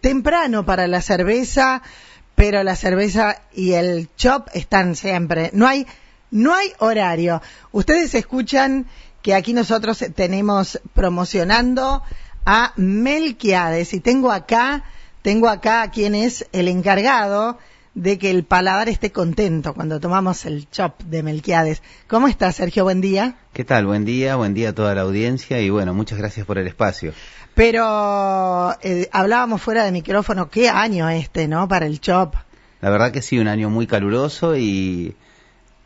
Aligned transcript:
temprano 0.00 0.64
para 0.64 0.86
la 0.86 1.00
cerveza, 1.00 1.82
pero 2.34 2.62
la 2.62 2.76
cerveza 2.76 3.42
y 3.54 3.72
el 3.72 4.08
chop 4.16 4.48
están 4.54 4.94
siempre. 4.94 5.50
No 5.52 5.66
hay, 5.66 5.86
no 6.30 6.54
hay 6.54 6.72
horario. 6.78 7.42
Ustedes 7.72 8.14
escuchan 8.14 8.86
que 9.22 9.34
aquí 9.34 9.52
nosotros 9.52 10.04
tenemos 10.14 10.80
promocionando 10.94 12.02
a 12.46 12.72
Melquiades 12.76 13.92
y 13.92 14.00
tengo 14.00 14.30
acá, 14.30 14.84
tengo 15.22 15.48
acá 15.48 15.82
a 15.82 15.90
quien 15.90 16.14
es 16.14 16.46
el 16.52 16.68
encargado 16.68 17.58
de 17.94 18.16
que 18.16 18.30
el 18.30 18.44
paladar 18.44 18.88
esté 18.88 19.10
contento 19.10 19.74
cuando 19.74 19.98
tomamos 19.98 20.46
el 20.46 20.70
chop 20.70 21.02
de 21.02 21.24
Melquiades. 21.24 21.82
¿Cómo 22.06 22.28
está, 22.28 22.52
Sergio? 22.52 22.84
Buen 22.84 23.00
día. 23.00 23.36
¿Qué 23.52 23.64
tal? 23.64 23.86
Buen 23.86 24.04
día, 24.04 24.36
buen 24.36 24.54
día 24.54 24.68
a 24.68 24.72
toda 24.72 24.94
la 24.94 25.00
audiencia 25.00 25.60
y 25.60 25.68
bueno, 25.68 25.94
muchas 25.94 26.18
gracias 26.18 26.46
por 26.46 26.58
el 26.58 26.68
espacio. 26.68 27.12
Pero 27.58 28.72
eh, 28.82 29.08
hablábamos 29.10 29.60
fuera 29.60 29.82
de 29.82 29.90
micrófono, 29.90 30.48
qué 30.48 30.68
año 30.68 31.08
este, 31.08 31.48
¿no? 31.48 31.66
Para 31.66 31.86
el 31.86 32.00
chop. 32.00 32.36
La 32.80 32.88
verdad 32.88 33.10
que 33.10 33.20
sí, 33.20 33.36
un 33.40 33.48
año 33.48 33.68
muy 33.68 33.88
caluroso 33.88 34.56
y 34.56 35.16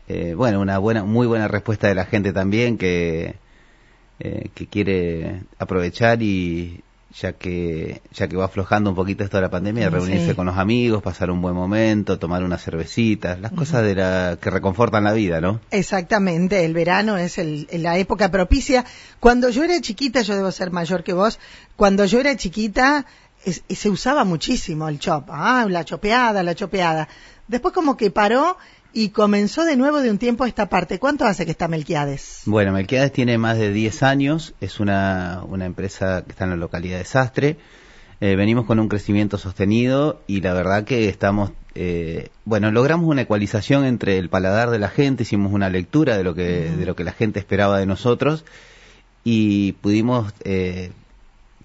eh, 0.07 0.35
bueno, 0.35 0.59
una 0.59 0.77
buena, 0.77 1.03
muy 1.03 1.25
buena 1.25 1.47
respuesta 1.47 1.87
de 1.87 1.95
la 1.95 2.05
gente 2.05 2.31
también 2.31 2.77
que, 2.77 3.37
eh, 4.19 4.49
que 4.53 4.67
quiere 4.67 5.41
aprovechar 5.57 6.21
y, 6.21 6.83
ya 7.19 7.33
que 7.33 8.01
ya 8.11 8.27
que 8.27 8.35
va 8.35 8.45
aflojando 8.45 8.89
un 8.89 8.95
poquito 8.95 9.23
esto 9.23 9.37
de 9.37 9.43
la 9.43 9.49
pandemia, 9.49 9.89
reunirse 9.89 10.35
con 10.35 10.47
los 10.47 10.57
amigos, 10.57 11.03
pasar 11.03 11.29
un 11.29 11.41
buen 11.41 11.53
momento, 11.53 12.17
tomar 12.17 12.43
unas 12.43 12.63
cervecitas, 12.63 13.39
las 13.39 13.51
cosas 13.51 13.83
de 13.83 13.95
la 13.95 14.37
que 14.41 14.49
reconfortan 14.49 15.03
la 15.03 15.13
vida, 15.13 15.39
¿no? 15.39 15.59
Exactamente, 15.69 16.65
el 16.65 16.73
verano 16.73 17.17
es 17.17 17.37
el, 17.37 17.67
la 17.71 17.97
época 17.97 18.31
propicia. 18.31 18.85
Cuando 19.19 19.49
yo 19.49 19.63
era 19.63 19.79
chiquita, 19.79 20.21
yo 20.21 20.35
debo 20.35 20.51
ser 20.51 20.71
mayor 20.71 21.03
que 21.03 21.13
vos, 21.13 21.39
cuando 21.75 22.05
yo 22.05 22.19
era 22.19 22.35
chiquita 22.35 23.05
se 23.69 23.89
usaba 23.89 24.23
muchísimo 24.23 24.87
el 24.87 24.99
chop, 24.99 25.29
ah, 25.29 25.65
la 25.69 25.83
chopeada, 25.83 26.43
la 26.43 26.55
chopeada. 26.55 27.07
Después 27.47 27.73
como 27.73 27.97
que 27.97 28.09
paró 28.09 28.57
y 28.93 29.09
comenzó 29.09 29.65
de 29.65 29.75
nuevo 29.75 30.01
de 30.01 30.11
un 30.11 30.19
tiempo 30.19 30.45
esta 30.45 30.69
parte. 30.69 30.99
¿Cuánto 30.99 31.25
hace 31.25 31.45
que 31.45 31.51
está 31.51 31.67
Melquiades? 31.67 32.43
Bueno, 32.45 32.71
Melquiades 32.71 33.11
tiene 33.11 33.37
más 33.37 33.57
de 33.57 33.71
10 33.73 34.03
años, 34.03 34.53
es 34.61 34.79
una, 34.79 35.43
una 35.47 35.65
empresa 35.65 36.23
que 36.23 36.31
está 36.31 36.43
en 36.43 36.51
la 36.51 36.55
localidad 36.55 36.99
de 36.99 37.05
Sastre. 37.05 37.57
Eh, 38.21 38.35
venimos 38.35 38.65
con 38.65 38.79
un 38.79 38.87
crecimiento 38.87 39.37
sostenido 39.37 40.21
y 40.27 40.41
la 40.41 40.53
verdad 40.53 40.83
que 40.85 41.09
estamos, 41.09 41.51
eh, 41.75 42.29
bueno, 42.45 42.71
logramos 42.71 43.09
una 43.09 43.23
ecualización 43.23 43.83
entre 43.83 44.17
el 44.17 44.29
paladar 44.29 44.69
de 44.69 44.79
la 44.79 44.89
gente, 44.89 45.23
hicimos 45.23 45.51
una 45.51 45.69
lectura 45.69 46.15
de 46.15 46.23
lo 46.23 46.35
que, 46.35 46.69
de 46.69 46.85
lo 46.85 46.95
que 46.95 47.03
la 47.03 47.11
gente 47.11 47.39
esperaba 47.39 47.79
de 47.79 47.85
nosotros 47.85 48.45
y 49.25 49.73
pudimos, 49.73 50.31
eh, 50.43 50.91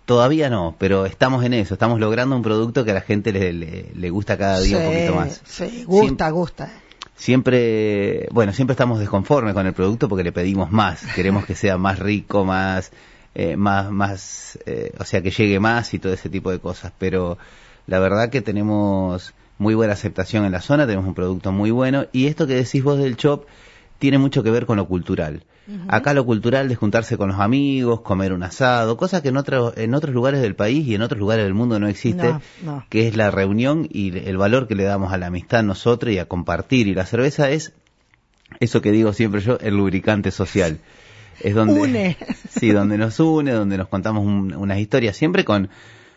todavía 0.04 0.48
no, 0.50 0.74
pero 0.78 1.06
estamos 1.06 1.44
en 1.44 1.52
eso, 1.52 1.74
estamos 1.74 2.00
logrando 2.00 2.34
un 2.34 2.42
producto 2.42 2.84
que 2.84 2.90
a 2.92 2.94
la 2.94 3.02
gente 3.02 3.30
le, 3.32 3.52
le, 3.52 4.10
gusta 4.10 4.36
cada 4.36 4.58
día 4.60 4.78
un 4.78 4.84
poquito 4.84 5.14
más. 5.14 5.42
Sí, 5.44 5.84
gusta, 5.86 6.30
gusta 6.30 6.72
siempre, 7.18 8.28
bueno, 8.30 8.52
siempre 8.52 8.72
estamos 8.72 8.98
desconformes 8.98 9.52
con 9.52 9.66
el 9.66 9.74
producto 9.74 10.08
porque 10.08 10.24
le 10.24 10.32
pedimos 10.32 10.70
más, 10.70 11.04
queremos 11.14 11.44
que 11.44 11.54
sea 11.54 11.76
más 11.76 11.98
rico, 11.98 12.44
más, 12.44 12.92
eh, 13.34 13.56
más, 13.56 13.90
más, 13.90 14.58
eh, 14.64 14.92
o 14.98 15.04
sea, 15.04 15.20
que 15.20 15.30
llegue 15.30 15.60
más 15.60 15.92
y 15.92 15.98
todo 15.98 16.14
ese 16.14 16.30
tipo 16.30 16.50
de 16.50 16.60
cosas, 16.60 16.92
pero 16.96 17.36
la 17.86 17.98
verdad 17.98 18.30
que 18.30 18.40
tenemos 18.40 19.34
muy 19.58 19.74
buena 19.74 19.92
aceptación 19.92 20.44
en 20.44 20.52
la 20.52 20.60
zona, 20.60 20.86
tenemos 20.86 21.06
un 21.06 21.14
producto 21.14 21.52
muy 21.52 21.70
bueno. 21.70 22.06
Y 22.12 22.28
esto 22.28 22.46
que 22.46 22.54
decís 22.54 22.82
vos 22.82 22.98
del 22.98 23.16
shop 23.16 23.44
tiene 23.98 24.18
mucho 24.18 24.42
que 24.42 24.50
ver 24.50 24.66
con 24.66 24.76
lo 24.76 24.86
cultural. 24.86 25.44
Acá 25.88 26.14
lo 26.14 26.24
cultural 26.24 26.70
es 26.70 26.78
juntarse 26.78 27.18
con 27.18 27.28
los 27.28 27.40
amigos, 27.40 28.00
comer 28.00 28.32
un 28.32 28.42
asado, 28.42 28.96
cosa 28.96 29.20
que 29.20 29.28
en, 29.28 29.36
otros 29.36 29.76
en 29.76 29.92
otros 29.92 30.14
lugares 30.14 30.40
del 30.40 30.54
país 30.54 30.86
y 30.86 30.94
en 30.94 31.02
otros 31.02 31.18
lugares 31.18 31.44
del 31.44 31.52
mundo 31.52 31.78
no 31.78 31.88
existe, 31.88 32.36
que 32.88 33.06
es 33.06 33.16
la 33.16 33.30
reunión 33.30 33.86
y 33.90 34.16
el 34.16 34.38
valor 34.38 34.66
que 34.66 34.74
le 34.74 34.84
damos 34.84 35.12
a 35.12 35.18
la 35.18 35.26
amistad 35.26 35.62
nosotros 35.62 36.14
y 36.14 36.18
a 36.18 36.24
compartir. 36.24 36.88
Y 36.88 36.94
la 36.94 37.04
cerveza 37.04 37.50
es, 37.50 37.74
eso 38.60 38.80
que 38.80 38.92
digo 38.92 39.12
siempre 39.12 39.42
yo, 39.42 39.58
el 39.60 39.76
lubricante 39.76 40.30
social. 40.30 40.78
Es 41.40 41.54
donde, 41.54 41.80
une. 41.80 42.16
sí, 42.48 42.70
donde 42.70 42.96
nos 42.96 43.20
une, 43.20 43.52
donde 43.52 43.76
nos 43.76 43.88
contamos 43.88 44.24
unas 44.24 44.78
historias, 44.78 45.16
siempre 45.16 45.44
con, 45.44 45.68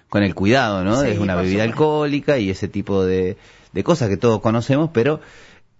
con 0.07 0.23
el 0.23 0.33
cuidado, 0.33 0.85
¿no? 0.85 1.03
es 1.03 1.19
una 1.19 1.35
bebida 1.35 1.63
alcohólica 1.63 2.37
y 2.37 2.49
ese 2.49 2.69
tipo 2.69 3.03
de, 3.03 3.35
de 3.73 3.83
cosas 3.83 4.07
que 4.07 4.17
todos 4.17 4.39
conocemos, 4.39 4.91
pero 4.93 5.19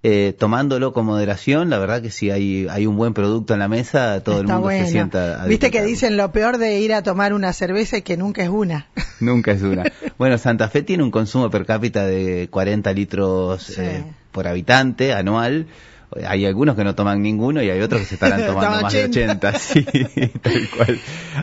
eh, 0.03 0.33
tomándolo 0.37 0.93
con 0.93 1.05
moderación, 1.05 1.69
la 1.69 1.77
verdad 1.77 2.01
que 2.01 2.09
si 2.09 2.31
hay, 2.31 2.65
hay 2.67 2.87
un 2.87 2.97
buen 2.97 3.13
producto 3.13 3.53
en 3.53 3.59
la 3.59 3.67
mesa, 3.67 4.23
todo 4.23 4.41
el 4.41 4.47
mundo 4.47 4.69
se 4.69 4.87
sienta. 4.87 5.45
Viste 5.45 5.69
que 5.69 5.83
dicen 5.83 6.17
lo 6.17 6.31
peor 6.31 6.57
de 6.57 6.79
ir 6.79 6.91
a 6.93 7.03
tomar 7.03 7.33
una 7.33 7.53
cerveza 7.53 7.97
es 7.97 8.03
que 8.03 8.17
nunca 8.17 8.41
es 8.41 8.49
una. 8.49 8.87
nunca 9.19 9.51
es 9.51 9.61
una. 9.61 9.83
bueno, 10.17 10.39
Santa 10.39 10.69
Fe 10.69 10.81
tiene 10.81 11.03
un 11.03 11.11
consumo 11.11 11.51
per 11.51 11.67
cápita 11.67 12.07
de 12.07 12.47
40 12.49 12.91
litros 12.93 13.77
eh, 13.77 14.03
por 14.31 14.47
habitante 14.47 15.13
anual. 15.13 15.67
Hay 16.27 16.45
algunos 16.45 16.75
que 16.75 16.83
no 16.83 16.95
toman 16.95 17.21
ninguno 17.21 17.61
y 17.61 17.69
hay 17.69 17.79
otros 17.81 18.01
que 18.01 18.07
se 18.07 18.15
estarán 18.15 18.43
tomando 18.47 18.81
más 18.81 18.91
de 18.91 19.03
80, 19.03 19.53
sí, 19.59 19.83
tal 20.41 20.69
cual. 20.75 20.99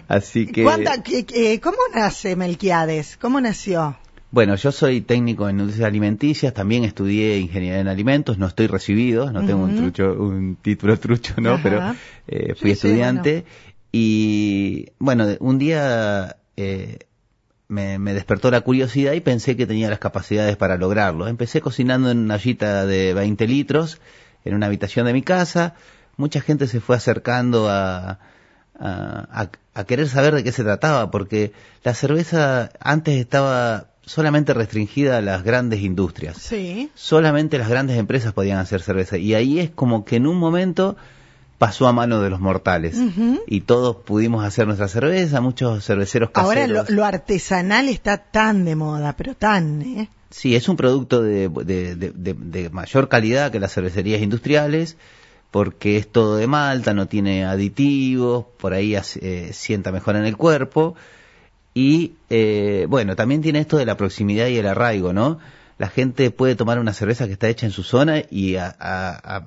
Así 0.09 0.47
que. 0.47 1.61
¿Cómo 1.63 1.79
nace 1.95 2.35
Melquiades? 2.35 3.17
¿Cómo 3.19 3.41
nació? 3.41 3.97
Bueno, 4.31 4.57
yo 4.57 4.73
soy 4.73 5.01
técnico 5.01 5.49
en 5.49 5.59
industrias 5.59 5.89
alimenticias, 5.89 6.53
también 6.53 6.85
estudié 6.85 7.39
ingeniería 7.39 7.81
en 7.81 7.89
alimentos, 7.89 8.37
no 8.37 8.47
estoy 8.47 8.67
recibido, 8.67 9.33
no 9.33 9.45
tengo 9.47 9.63
un 9.63 9.75
trucho, 9.75 10.13
un 10.13 10.57
título 10.57 10.99
trucho, 10.99 11.35
¿no? 11.41 11.59
Pero 11.63 11.95
eh, 12.27 12.55
fui 12.55 12.73
estudiante 12.73 13.47
y 13.91 14.91
bueno, 14.99 15.27
un 15.41 15.59
día 15.59 16.37
eh, 16.57 16.99
me, 17.69 17.99
despertó 17.99 18.51
la 18.51 18.61
curiosidad 18.61 19.13
y 19.15 19.21
pensé 19.21 19.57
que 19.57 19.67
tenía 19.67 19.89
las 19.89 19.99
capacidades 19.99 20.59
para 20.59 20.77
lograrlo. 20.77 21.27
Empecé 21.27 21.63
cocinando 21.63 22.11
en 22.11 22.19
una 22.19 22.35
ollita 22.35 22.85
de 22.85 23.15
20 23.15 23.47
litros 23.47 23.99
en 24.45 24.55
una 24.55 24.67
habitación 24.67 25.07
de 25.07 25.15
mi 25.15 25.23
casa. 25.23 25.75
Mucha 26.19 26.43
gente 26.43 26.67
se 26.67 26.81
fue 26.81 26.97
acercando 26.97 27.71
a, 27.71 28.19
a, 28.79 29.51
a 29.73 29.85
querer 29.85 30.09
saber 30.09 30.35
de 30.35 30.45
qué 30.45 30.53
se 30.53 30.65
trataba, 30.65 31.11
porque 31.11 31.53
la 31.83 31.95
cerveza 31.95 32.71
antes 32.81 33.17
estaba 33.17 33.89
solamente 34.09 34.55
restringida 34.55 35.19
a 35.19 35.21
las 35.21 35.45
grandes 35.45 35.81
industrias. 35.81 36.39
Sí. 36.39 36.91
Solamente 36.95 37.59
las 37.59 37.69
grandes 37.69 37.99
empresas 37.99 38.33
podían 38.33 38.59
hacer 38.59 38.81
cerveza. 38.81 39.19
Y 39.19 39.35
ahí 39.35 39.61
es 39.61 39.71
como 39.71 40.05
que 40.05 40.17
en 40.17 40.27
un 40.27 40.39
momento 40.39 40.97
pasó 41.59 41.87
a 41.87 41.93
mano 41.93 42.23
de 42.23 42.31
los 42.31 42.41
mortales. 42.41 42.97
Y 43.47 43.61
todos 43.63 43.97
pudimos 43.97 44.45
hacer 44.45 44.67
nuestra 44.67 44.89
cerveza, 44.89 45.41
muchos 45.41 45.85
cerveceros 45.85 46.31
caseros. 46.31 46.79
Ahora 46.79 46.91
lo, 46.91 47.05
artesanal 47.05 47.89
está 47.89 48.17
tan 48.17 48.65
de 48.65 48.77
moda, 48.77 49.15
pero 49.17 49.35
tan, 49.35 49.83
¿eh? 49.83 50.09
Sí, 50.31 50.55
es 50.55 50.69
un 50.69 50.77
producto 50.77 51.23
de, 51.23 51.49
de, 51.49 52.71
mayor 52.71 53.09
calidad 53.09 53.51
que 53.51 53.61
las 53.61 53.73
cervecerías 53.73 54.21
industriales, 54.23 54.97
porque 55.51 55.97
es 55.97 56.07
todo 56.11 56.37
de 56.37 56.47
malta, 56.47 56.93
no 56.93 57.07
tiene 57.09 57.45
aditivos, 57.45 58.45
por 58.59 58.75
ahí 58.75 58.95
eh, 58.95 59.51
sienta 59.53 59.91
mejor 59.91 60.17
en 60.17 60.27
el 60.27 60.37
cuerpo 60.37 60.95
y 61.79 62.17
eh, 62.29 62.87
bueno, 62.89 63.15
también 63.15 63.41
tiene 63.41 63.61
esto 63.61 63.77
de 63.77 63.87
la 63.87 63.97
proximidad 63.97 64.49
y 64.49 64.57
el 64.57 64.67
arraigo, 64.67 65.13
¿no? 65.13 65.39
La 65.79 65.89
gente 65.89 66.33
puede 66.33 66.57
tomar 66.57 66.81
una 66.81 66.93
cerveza 66.93 67.27
que 67.27 67.35
está 67.35 67.49
hecha 67.49 67.67
en 67.67 67.71
su 67.71 67.85
zona 67.85 68.25
y 68.29 68.57
a, 68.57 68.75
a, 68.81 69.47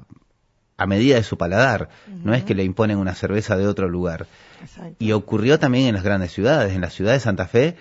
a 0.77 0.85
medida 0.85 1.15
de 1.17 1.23
su 1.23 1.37
paladar. 1.37 1.89
No 2.23 2.33
es 2.33 2.45
que 2.45 2.55
le 2.55 2.63
imponen 2.63 2.99
una 2.99 3.15
cerveza 3.15 3.57
de 3.57 3.67
otro 3.67 3.89
lugar. 3.89 4.27
Y 4.97 5.11
ocurrió 5.11 5.59
también 5.59 5.87
en 5.87 5.95
las 5.95 6.05
grandes 6.05 6.31
ciudades. 6.31 6.73
En 6.73 6.79
la 6.79 6.89
ciudad 6.89 7.11
de 7.11 7.19
Santa 7.19 7.47
Fe 7.47 7.75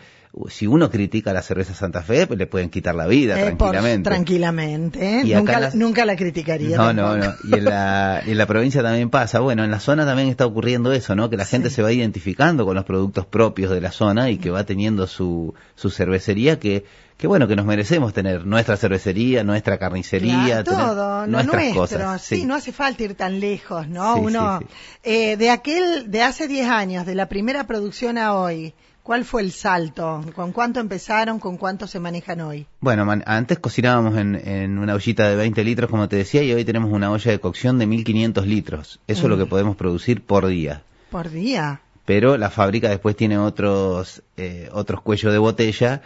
si 0.49 0.67
uno 0.67 0.91
critica 0.91 1.33
la 1.33 1.43
cerveza 1.43 1.75
Santa 1.75 2.03
Fe, 2.03 2.27
pues 2.27 2.39
le 2.39 2.47
pueden 2.47 2.71
quitar 2.71 2.95
la 2.95 3.07
vida 3.07 3.35
eh, 3.35 3.43
tranquilamente. 3.43 4.09
tranquilamente, 4.09 5.21
¿eh? 5.21 5.25
nunca, 5.25 5.71
nunca, 5.75 6.05
la 6.05 6.17
criticaría. 6.17 6.77
No, 6.77 6.93
no, 6.93 7.17
no. 7.17 7.35
Y 7.45 7.55
en 7.55 7.65
la, 7.65 8.23
en 8.25 8.39
la 8.39 8.47
provincia 8.47 8.83
también 8.83 9.11
pasa. 9.11 9.41
Bueno, 9.41 9.65
en 9.65 9.71
la 9.71 9.81
zona 9.81 10.07
también 10.07 10.29
está 10.29 10.47
ocurriendo 10.47 10.93
eso, 10.93 11.17
¿no? 11.17 11.31
Que 11.31 11.37
la 11.37 11.47
gente 11.47 11.69
se 11.69 11.83
va 11.83 11.93
identificando 11.93 12.65
con 12.65 12.77
los 12.77 12.85
productos 12.85 13.27
propios 13.27 13.73
de 13.73 13.81
la 13.81 13.91
zona 13.91 14.31
y 14.31 14.39
que 14.39 14.51
va 14.51 14.65
teniendo 14.65 15.07
su, 15.07 15.55
su 15.75 15.91
cervecería 15.91 16.59
que 16.61 16.85
que 17.21 17.27
bueno, 17.27 17.47
que 17.47 17.55
nos 17.55 17.67
merecemos 17.67 18.15
tener 18.15 18.47
nuestra 18.47 18.79
cervecería, 18.79 19.45
nuestra 19.45 19.77
carnicería, 19.77 20.65
todo, 20.65 21.27
nuestras 21.27 21.75
cosas. 21.75 22.23
Sí. 22.23 22.47
no 22.47 22.55
hace 22.55 22.73
falta 22.73 23.03
ir 23.03 23.15
tan 23.15 23.41
lejos, 23.41 23.87
¿no? 23.89 24.17
Uno, 24.17 24.61
eh, 25.03 25.37
de 25.37 25.51
aquel, 25.51 26.11
de 26.11 26.23
hace 26.23 26.49
10 26.49 26.69
años, 26.71 27.05
de 27.05 27.15
la 27.15 27.29
primera 27.29 27.67
producción 27.67 28.17
a 28.17 28.35
hoy, 28.35 28.73
¿Cuál 29.11 29.25
fue 29.25 29.43
el 29.43 29.51
salto? 29.51 30.25
¿Con 30.37 30.53
cuánto 30.53 30.79
empezaron? 30.79 31.41
¿Con 31.41 31.57
cuánto 31.57 31.89
se 31.89 31.99
manejan 31.99 32.43
hoy? 32.43 32.69
Bueno, 32.79 33.05
antes 33.27 33.59
cocinábamos 33.59 34.17
en, 34.17 34.79
una 34.79 34.95
ollita 34.95 35.29
de 35.29 35.35
20 35.35 35.65
litros, 35.65 35.91
como 35.91 36.09
te 36.09 36.15
decía, 36.15 36.45
y 36.45 36.53
hoy 36.53 36.65
tenemos 36.65 36.93
una 36.93 37.11
olla 37.11 37.33
de 37.33 37.41
cocción 37.41 37.77
de 37.81 37.89
1500 37.89 38.47
litros. 38.47 39.01
Eso 39.09 39.23
es 39.23 39.29
lo 39.29 39.37
que 39.37 39.47
mm. 39.47 39.49
podemos 39.49 39.75
producir 39.75 40.23
por 40.23 40.47
día. 40.47 40.85
¿Por 41.11 41.29
día? 41.29 41.81
Pero 42.05 42.37
la 42.37 42.51
fábrica 42.51 42.89
después 42.89 43.17
tiene 43.17 43.37
otros, 43.37 44.23
eh, 44.37 44.69
otros 44.73 45.01
cuellos 45.01 45.33
de 45.33 45.39
botella 45.41 46.03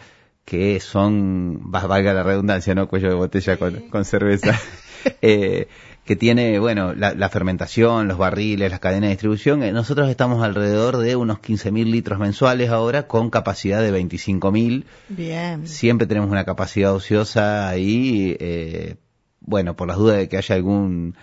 que 0.46 0.80
son, 0.80 1.70
valga 1.70 2.14
la 2.14 2.22
redundancia, 2.22 2.74
¿no? 2.74 2.88
Cuello 2.88 3.10
de 3.10 3.16
botella 3.16 3.58
con, 3.58 3.90
con 3.90 4.06
cerveza. 4.06 4.58
eh, 5.22 5.68
que 6.04 6.16
tiene, 6.16 6.58
bueno, 6.58 6.94
la, 6.94 7.14
la, 7.14 7.28
fermentación, 7.30 8.08
los 8.08 8.18
barriles, 8.18 8.70
las 8.70 8.80
cadenas 8.80 9.08
de 9.08 9.10
distribución. 9.10 9.62
Eh, 9.62 9.72
nosotros 9.72 10.10
estamos 10.10 10.42
alrededor 10.42 10.98
de 10.98 11.16
unos 11.16 11.38
15.000 11.38 11.90
litros 11.90 12.18
mensuales 12.18 12.70
ahora 12.70 13.06
con 13.06 13.30
capacidad 13.30 13.80
de 13.80 13.92
25.000. 13.92 14.84
Bien. 15.08 15.66
Siempre 15.66 16.06
tenemos 16.06 16.30
una 16.30 16.44
capacidad 16.44 16.94
ociosa 16.94 17.68
ahí, 17.68 18.36
eh, 18.38 18.96
bueno, 19.40 19.76
por 19.76 19.88
las 19.88 19.96
dudas 19.96 20.18
de 20.18 20.28
que 20.28 20.36
haya 20.36 20.54
algún 20.54 21.14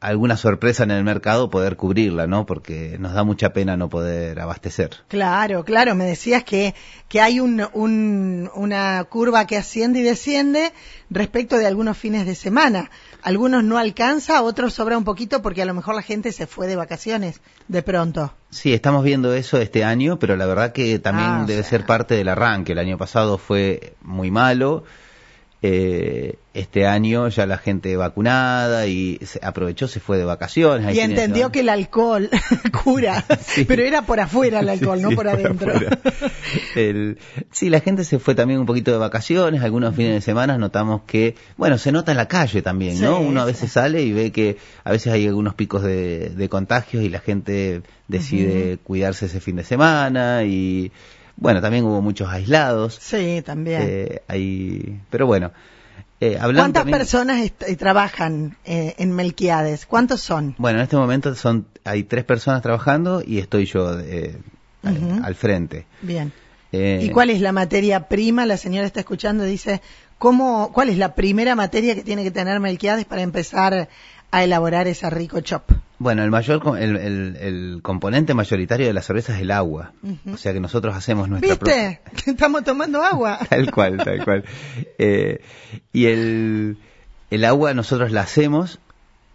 alguna 0.00 0.36
sorpresa 0.36 0.84
en 0.84 0.90
el 0.90 1.04
mercado 1.04 1.50
poder 1.50 1.76
cubrirla, 1.76 2.26
¿no? 2.26 2.46
Porque 2.46 2.96
nos 2.98 3.14
da 3.14 3.24
mucha 3.24 3.52
pena 3.52 3.76
no 3.76 3.88
poder 3.88 4.38
abastecer. 4.38 4.90
Claro, 5.08 5.64
claro. 5.64 5.94
Me 5.94 6.04
decías 6.04 6.44
que, 6.44 6.74
que 7.08 7.20
hay 7.20 7.40
un, 7.40 7.66
un, 7.72 8.50
una 8.54 9.02
curva 9.04 9.46
que 9.46 9.56
asciende 9.56 10.00
y 10.00 10.02
desciende 10.02 10.72
respecto 11.10 11.56
de 11.56 11.66
algunos 11.66 11.96
fines 11.96 12.26
de 12.26 12.34
semana. 12.34 12.90
Algunos 13.22 13.64
no 13.64 13.78
alcanza, 13.78 14.42
otros 14.42 14.74
sobra 14.74 14.96
un 14.96 15.04
poquito 15.04 15.42
porque 15.42 15.62
a 15.62 15.66
lo 15.66 15.74
mejor 15.74 15.94
la 15.94 16.02
gente 16.02 16.32
se 16.32 16.46
fue 16.46 16.66
de 16.66 16.76
vacaciones 16.76 17.40
de 17.68 17.82
pronto. 17.82 18.34
Sí, 18.50 18.72
estamos 18.72 19.04
viendo 19.04 19.32
eso 19.34 19.58
este 19.58 19.84
año, 19.84 20.18
pero 20.18 20.36
la 20.36 20.46
verdad 20.46 20.72
que 20.72 20.98
también 20.98 21.28
ah, 21.28 21.44
debe 21.46 21.62
ser 21.62 21.86
parte 21.86 22.14
del 22.14 22.28
arranque. 22.28 22.72
El 22.72 22.78
año 22.78 22.98
pasado 22.98 23.38
fue 23.38 23.94
muy 24.02 24.30
malo 24.30 24.84
eh, 25.62 26.38
este 26.52 26.86
año 26.86 27.28
ya 27.28 27.46
la 27.46 27.58
gente 27.58 27.96
vacunada 27.96 28.86
y 28.86 29.18
se 29.24 29.40
aprovechó, 29.42 29.88
se 29.88 30.00
fue 30.00 30.18
de 30.18 30.24
vacaciones. 30.24 30.94
Y 30.94 31.00
entendió 31.00 31.50
que 31.50 31.60
el 31.60 31.68
alcohol 31.68 32.30
cura, 32.84 33.24
pero 33.68 33.82
era 33.82 34.02
por 34.02 34.20
afuera 34.20 34.60
el 34.60 34.68
alcohol, 34.68 35.00
no 35.00 35.10
por 35.10 35.28
adentro. 35.28 35.72
sí, 37.50 37.70
la 37.70 37.80
gente 37.80 38.04
se 38.04 38.18
fue 38.18 38.34
también 38.34 38.60
un 38.60 38.66
poquito 38.66 38.92
de 38.92 38.98
vacaciones, 38.98 39.62
algunos 39.62 39.94
fines 39.94 40.12
de 40.14 40.20
semana 40.20 40.58
notamos 40.58 41.02
que, 41.06 41.34
bueno, 41.56 41.78
se 41.78 41.92
nota 41.92 42.10
en 42.12 42.18
la 42.18 42.28
calle 42.28 42.62
también, 42.62 43.00
¿no? 43.00 43.20
Uno 43.20 43.40
a 43.40 43.44
veces 43.44 43.72
sale 43.72 44.02
y 44.02 44.12
ve 44.12 44.32
que 44.32 44.58
a 44.84 44.90
veces 44.90 45.12
hay 45.12 45.26
algunos 45.26 45.54
picos 45.54 45.82
de, 45.82 46.48
contagios 46.50 47.02
y 47.02 47.08
la 47.08 47.18
gente 47.18 47.82
decide 48.08 48.78
cuidarse 48.78 49.26
ese 49.26 49.40
fin 49.40 49.56
de 49.56 49.64
semana 49.64 50.44
y 50.44 50.92
bueno, 51.36 51.60
también 51.60 51.84
hubo 51.84 52.00
muchos 52.00 52.28
aislados. 52.28 52.98
Sí, 53.00 53.42
también. 53.44 53.82
Eh, 53.84 55.00
pero 55.10 55.26
bueno. 55.26 55.52
Eh, 56.18 56.38
¿Cuántas 56.40 56.84
personas 56.86 57.52
trabajan 57.78 58.56
eh, 58.64 58.94
en 58.96 59.12
Melquiades? 59.12 59.84
¿Cuántos 59.84 60.22
son? 60.22 60.54
Bueno, 60.56 60.78
en 60.78 60.84
este 60.84 60.96
momento 60.96 61.34
son 61.34 61.66
hay 61.84 62.04
tres 62.04 62.24
personas 62.24 62.62
trabajando 62.62 63.22
y 63.24 63.38
estoy 63.38 63.66
yo 63.66 63.98
eh, 64.00 64.38
al, 64.82 65.34
frente. 65.34 65.86
Bien. 66.00 66.32
¿Y 66.72 67.10
cuál 67.10 67.30
es 67.30 67.40
la 67.40 67.52
materia 67.52 68.08
prima? 68.08 68.46
La 68.46 68.56
señora 68.56 68.86
está 68.86 69.00
escuchando 69.00 69.46
y 69.46 69.50
dice, 69.50 69.82
¿cómo, 70.18 70.72
¿cuál 70.72 70.88
es 70.88 70.98
la 70.98 71.14
primera 71.14 71.54
materia 71.54 71.94
que 71.94 72.02
tiene 72.02 72.22
que 72.22 72.30
tener 72.30 72.60
Melquiades 72.60 73.04
para 73.04 73.22
empezar 73.22 73.88
a 74.30 74.44
elaborar 74.44 74.86
esa 74.86 75.10
rico 75.10 75.40
chop? 75.40 75.70
Bueno, 75.98 76.22
el 76.24 76.30
mayor, 76.30 76.62
el, 76.78 76.96
el, 77.36 77.80
componente 77.82 78.34
mayoritario 78.34 78.86
de 78.86 78.92
la 78.92 79.00
cerveza 79.00 79.34
es 79.34 79.40
el 79.40 79.50
agua. 79.50 79.92
O 80.30 80.36
sea 80.36 80.52
que 80.52 80.60
nosotros 80.60 80.94
hacemos 80.94 81.28
nuestra 81.28 81.54
¿Viste? 81.54 82.00
Estamos 82.30 82.64
tomando 82.64 83.02
agua. 83.02 83.38
tal 83.48 83.70
cual, 83.70 83.96
tal 83.96 84.22
cual. 84.24 84.44
Eh, 84.98 85.40
y 85.92 86.06
el, 86.06 86.76
el 87.30 87.44
agua 87.44 87.72
nosotros 87.72 88.12
la 88.12 88.22
hacemos. 88.22 88.78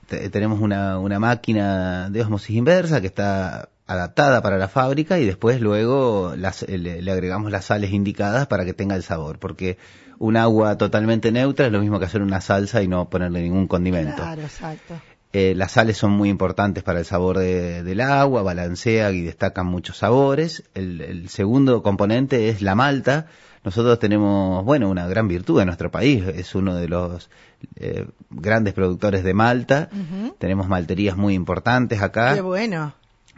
tenemos 0.07 0.59
una, 0.59 0.99
una 0.99 1.19
máquina 1.19 2.09
de 2.11 2.21
osmosis 2.21 2.55
inversa 2.55 3.01
que 3.01 3.07
está 3.07 3.69
adaptada 3.87 4.41
para 4.41 4.57
la 4.57 4.67
fábrica 4.67 5.19
y 5.19 5.25
después 5.25 5.59
luego 5.59 6.35
las, 6.37 6.61
le, 6.61 7.01
le, 7.01 7.11
agregamos 7.11 7.51
las 7.51 7.65
sales 7.65 7.91
indicadas 7.91 8.47
para 8.47 8.65
que 8.65 8.73
tenga 8.73 8.95
el 8.95 9.03
sabor, 9.03 9.39
porque 9.39 9.77
un 10.21 10.37
agua 10.37 10.77
totalmente 10.77 11.31
neutra 11.31 11.65
es 11.65 11.71
lo 11.71 11.81
mismo 11.81 11.97
que 11.97 12.05
hacer 12.05 12.21
una 12.21 12.41
salsa 12.41 12.83
y 12.83 12.87
no 12.87 13.09
ponerle 13.09 13.41
ningún 13.41 13.67
condimento. 13.67 14.17
Claro, 14.17 14.43
exacto. 14.43 14.93
Eh, 15.33 15.55
las 15.55 15.71
sales 15.71 15.97
son 15.97 16.11
muy 16.11 16.29
importantes 16.29 16.83
para 16.83 16.99
el 16.99 17.05
sabor 17.05 17.39
del 17.39 18.01
agua, 18.01 18.43
balancean 18.43 19.15
y 19.15 19.21
destacan 19.21 19.65
muchos 19.65 19.97
sabores. 19.97 20.63
El, 20.75 21.27
segundo 21.29 21.81
componente 21.81 22.49
es 22.49 22.61
la 22.61 22.75
malta. 22.75 23.27
Nosotros 23.63 23.97
tenemos, 23.97 24.63
bueno, 24.63 24.91
una 24.91 25.07
gran 25.07 25.27
virtud 25.27 25.59
en 25.59 25.65
nuestro 25.65 25.89
país. 25.89 26.23
Es 26.27 26.53
uno 26.53 26.75
de 26.75 26.87
los 26.87 27.31
eh, 27.77 28.05
grandes 28.29 28.75
productores 28.75 29.23
de 29.23 29.33
malta. 29.33 29.89
Tenemos 30.37 30.67
malterías 30.67 31.17
muy 31.17 31.33
importantes 31.33 31.99
acá. 31.99 32.35
Qué 32.35 32.41
bueno. 32.41 32.93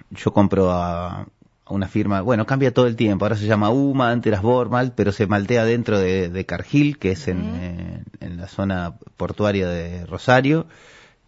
Yo 0.10 0.34
compro 0.34 0.70
a, 0.70 1.28
una 1.74 1.88
firma, 1.88 2.22
bueno, 2.22 2.46
cambia 2.46 2.74
todo 2.74 2.88
el 2.88 2.96
tiempo. 2.96 3.26
Ahora 3.26 3.38
se 3.38 3.46
llama 3.46 3.70
UMA, 3.70 4.12
antes 4.12 4.32
era 4.32 4.42
Bormalt, 4.42 4.94
pero 4.96 5.12
se 5.12 5.28
maltea 5.28 5.66
dentro 5.66 6.00
de, 6.00 6.46
Cargill, 6.46 6.98
que 6.98 7.12
es 7.12 7.28
en, 7.28 7.44
eh, 7.56 8.04
en 8.20 8.38
la 8.38 8.48
zona 8.48 8.96
portuaria 9.18 9.68
de 9.68 10.06
Rosario 10.06 10.68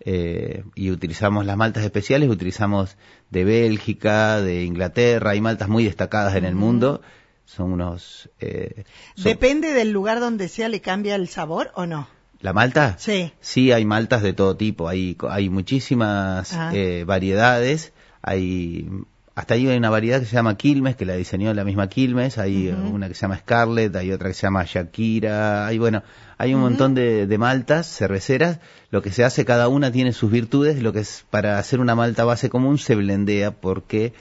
eh, 0.07 0.63
y 0.75 0.91
utilizamos 0.91 1.47
las 1.47 1.57
maltas 1.57 1.83
especiales, 1.83 2.29
utilizamos 2.29 2.95
de 3.31 3.43
Bélgica, 3.43 4.39
de 4.39 4.63
Inglaterra, 4.63 5.31
hay 5.31 5.41
maltas 5.41 5.67
muy 5.67 5.83
destacadas 5.83 6.35
en 6.35 6.45
el 6.45 6.53
mundo. 6.53 7.01
Son 7.45 7.71
unos. 7.71 8.29
Eh, 8.39 8.85
¿Depende 9.17 9.73
del 9.73 9.91
lugar 9.91 10.19
donde 10.19 10.47
sea, 10.47 10.69
le 10.69 10.81
cambia 10.81 11.15
el 11.15 11.27
sabor 11.27 11.71
o 11.75 11.87
no? 11.87 12.07
¿La 12.39 12.53
malta? 12.53 12.95
Sí. 12.99 13.33
Sí, 13.39 13.71
hay 13.71 13.85
maltas 13.85 14.21
de 14.21 14.33
todo 14.33 14.55
tipo. 14.55 14.87
Hay, 14.87 15.17
hay 15.27 15.49
muchísimas 15.49 16.53
ah. 16.53 16.71
eh, 16.73 17.03
variedades. 17.05 17.93
Hay 18.21 18.87
hasta 19.35 19.53
ahí 19.55 19.67
hay 19.67 19.77
una 19.77 19.89
variedad 19.89 20.21
que 20.21 20.25
se 20.25 20.33
llama 20.33 20.55
Quilmes, 20.55 20.95
que 20.95 21.05
la 21.05 21.15
diseñó 21.15 21.53
la 21.53 21.65
misma 21.65 21.89
Quilmes, 21.89 22.37
hay 22.37 22.69
una 22.69 23.09
que 23.09 23.15
se 23.15 23.21
llama 23.21 23.37
Scarlett, 23.37 23.93
hay 23.97 24.13
otra 24.13 24.29
que 24.29 24.33
se 24.33 24.43
llama 24.43 24.63
Shakira, 24.63 25.67
hay 25.67 25.77
bueno, 25.77 26.03
hay 26.37 26.53
un 26.53 26.61
montón 26.61 26.95
de, 26.95 27.27
de, 27.27 27.37
maltas 27.37 27.85
cerveceras, 27.85 28.59
lo 28.91 29.01
que 29.01 29.11
se 29.11 29.25
hace 29.25 29.43
cada 29.43 29.67
una 29.67 29.91
tiene 29.91 30.13
sus 30.13 30.31
virtudes, 30.31 30.81
lo 30.81 30.93
que 30.93 30.99
es 30.99 31.25
para 31.29 31.59
hacer 31.59 31.81
una 31.81 31.95
malta 31.95 32.23
base 32.23 32.49
común 32.49 32.77
se 32.77 32.95
blendea 32.95 33.51
porque 33.51 34.13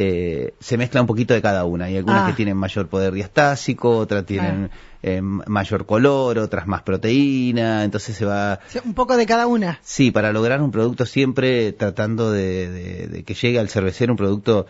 eh, 0.00 0.54
se 0.60 0.78
mezcla 0.78 1.00
un 1.00 1.08
poquito 1.08 1.34
de 1.34 1.42
cada 1.42 1.64
una. 1.64 1.86
Hay 1.86 1.96
algunas 1.96 2.26
que 2.26 2.30
ah. 2.30 2.36
tienen 2.36 2.56
mayor 2.56 2.86
poder 2.86 3.12
diastásico, 3.12 3.98
otras 3.98 4.24
tienen 4.24 4.70
eh, 5.02 5.20
mayor 5.20 5.86
color, 5.86 6.38
otras 6.38 6.68
más 6.68 6.82
proteína, 6.82 7.82
entonces 7.82 8.16
se 8.16 8.24
va... 8.24 8.60
Un 8.84 8.94
poco 8.94 9.16
de 9.16 9.26
cada 9.26 9.48
una. 9.48 9.80
Sí, 9.82 10.12
para 10.12 10.32
lograr 10.32 10.62
un 10.62 10.70
producto 10.70 11.04
siempre 11.04 11.72
tratando 11.72 12.30
de, 12.30 13.24
que 13.26 13.34
llegue 13.34 13.58
al 13.58 13.68
cervecero 13.68 14.12
un 14.12 14.18
producto 14.18 14.66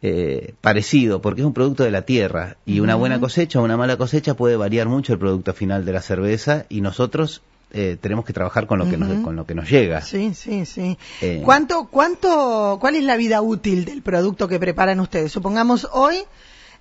eh, 0.00 0.54
parecido, 0.62 1.20
porque 1.20 1.42
es 1.42 1.46
un 1.46 1.52
producto 1.52 1.84
de 1.84 1.90
la 1.90 2.02
tierra 2.02 2.56
y 2.64 2.80
una 2.80 2.94
buena 2.94 3.20
cosecha 3.20 3.60
o 3.60 3.64
una 3.64 3.76
mala 3.76 3.98
cosecha 3.98 4.32
puede 4.32 4.56
variar 4.56 4.88
mucho 4.88 5.12
el 5.12 5.18
producto 5.18 5.52
final 5.52 5.84
de 5.84 5.92
la 5.92 6.00
cerveza 6.00 6.64
y 6.70 6.80
nosotros 6.80 7.42
eh, 7.72 7.96
tenemos 8.00 8.24
que 8.24 8.32
trabajar 8.32 8.66
con 8.66 8.78
lo 8.78 8.88
que 8.88 8.96
nos, 8.96 9.22
con 9.24 9.36
lo 9.36 9.44
que 9.44 9.54
nos 9.54 9.68
llega. 9.68 10.00
Sí, 10.00 10.34
sí, 10.34 10.64
sí. 10.66 10.96
Eh, 11.20 11.42
¿Cuánto, 11.44 11.88
cuánto, 11.88 12.78
cuál 12.80 12.94
es 12.94 13.04
la 13.04 13.16
vida 13.16 13.42
útil 13.42 13.84
del 13.84 14.02
producto 14.02 14.48
que 14.48 14.58
preparan 14.58 15.00
ustedes? 15.00 15.32
Supongamos 15.32 15.88
hoy, 15.92 16.22